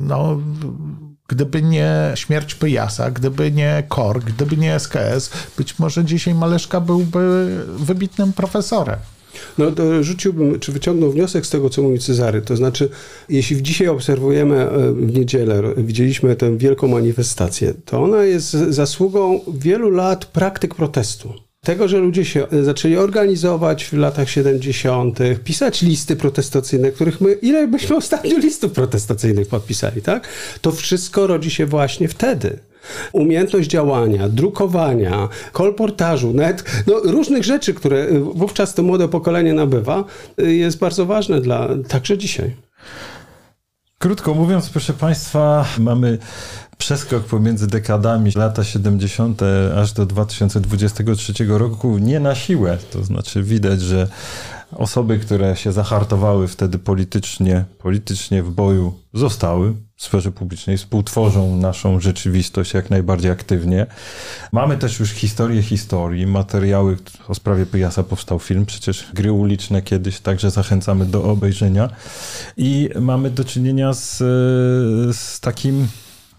[0.00, 0.40] no,
[1.28, 7.56] gdyby nie śmierć Pyjasa, gdyby nie KOR, gdyby nie SKS, być może dzisiaj Maleszka byłby
[7.76, 8.98] wybitnym profesorem.
[9.58, 9.66] No,
[10.00, 12.42] rzuciłbym, czy wyciągnął wniosek z tego, co mówi Cezary.
[12.42, 12.88] To znaczy,
[13.28, 19.90] jeśli dzisiaj obserwujemy e, w niedzielę, widzieliśmy tę wielką manifestację, to ona jest zasługą wielu
[19.90, 26.16] lat praktyk protestu tego, że ludzie się e, zaczęli organizować w latach 70., pisać listy
[26.16, 30.28] protestacyjne, których my, ile byśmy ostatnio listów protestacyjnych podpisali, tak?
[30.60, 32.58] To wszystko rodzi się właśnie wtedy
[33.12, 40.04] umiejętność działania, drukowania, kolportażu, nawet no, różnych rzeczy, które e, wówczas to młode pokolenie nabywa,
[40.38, 42.56] e, jest bardzo ważne dla także dzisiaj.
[43.98, 46.18] Krótko mówiąc, proszę Państwa, mamy
[46.78, 49.40] przeskok pomiędzy dekadami lata 70.
[49.76, 52.78] aż do 2023 roku nie na siłę.
[52.90, 54.08] To znaczy widać, że
[54.72, 62.00] osoby, które się zahartowały wtedy politycznie, politycznie w boju, zostały w sferze publicznej, współtworzą naszą
[62.00, 63.86] rzeczywistość jak najbardziej aktywnie.
[64.52, 66.96] Mamy też już historię historii, materiały
[67.28, 71.90] o sprawie Pyjasa powstał film, przecież gry uliczne kiedyś, także zachęcamy do obejrzenia.
[72.56, 74.18] I mamy do czynienia z,
[75.16, 75.88] z takim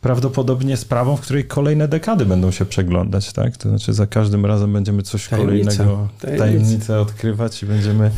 [0.01, 3.57] prawdopodobnie sprawą, w której kolejne dekady będą się przeglądać, tak?
[3.57, 8.11] To znaczy za każdym razem będziemy coś kolejnego, tajemnicę odkrywać i będziemy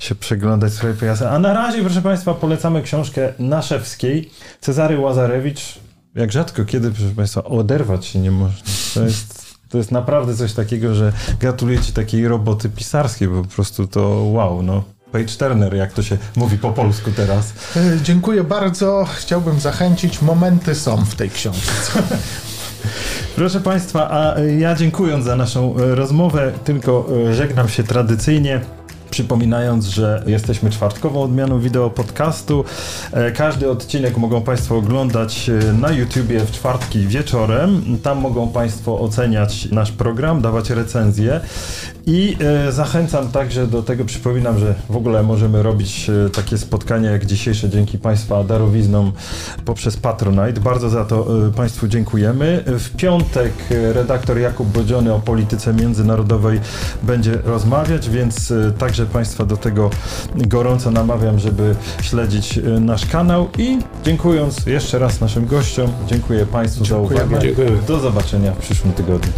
[0.00, 1.28] się przeglądać swoje pojazdy.
[1.28, 5.78] A na razie, proszę Państwa, polecamy książkę Naszewskiej, Cezary Łazarewicz.
[6.14, 8.62] Jak rzadko kiedy, proszę Państwa, oderwać się nie można.
[8.94, 13.48] To jest to jest naprawdę coś takiego, że gratuluję Ci takiej roboty pisarskiej, bo po
[13.48, 17.52] prostu to wow, no Page Turner, jak to się mówi po polsku teraz.
[17.76, 19.06] E, dziękuję bardzo.
[19.16, 20.22] Chciałbym zachęcić.
[20.22, 22.02] Momenty są w tej książce.
[23.36, 28.60] Proszę Państwa, a ja dziękując za naszą e, rozmowę, tylko e, żegnam się tradycyjnie.
[29.10, 32.64] Przypominając, że jesteśmy czwartkową odmianą wideo podcastu.
[33.12, 37.98] E, każdy odcinek mogą Państwo oglądać e, na YouTubie w czwartki wieczorem.
[38.02, 41.40] Tam mogą Państwo oceniać nasz program, dawać recenzje.
[42.06, 47.26] I e, zachęcam także do tego, przypominam, że w ogóle możemy robić takie spotkania jak
[47.26, 49.12] dzisiejsze dzięki Państwa darowiznom
[49.64, 50.60] poprzez Patronite.
[50.60, 51.26] Bardzo za to
[51.56, 52.62] Państwu dziękujemy.
[52.66, 56.60] W piątek redaktor Jakub Bodziony o polityce międzynarodowej
[57.02, 59.90] będzie rozmawiać, więc także Państwa do tego
[60.36, 66.84] gorąco namawiam, żeby śledzić y, nasz kanał i dziękując jeszcze raz naszym gościom, dziękuję Państwu
[66.84, 67.38] dziękuję za uwagę.
[67.42, 67.70] Dziękuję.
[67.88, 69.32] Do zobaczenia w przyszłym tygodniu.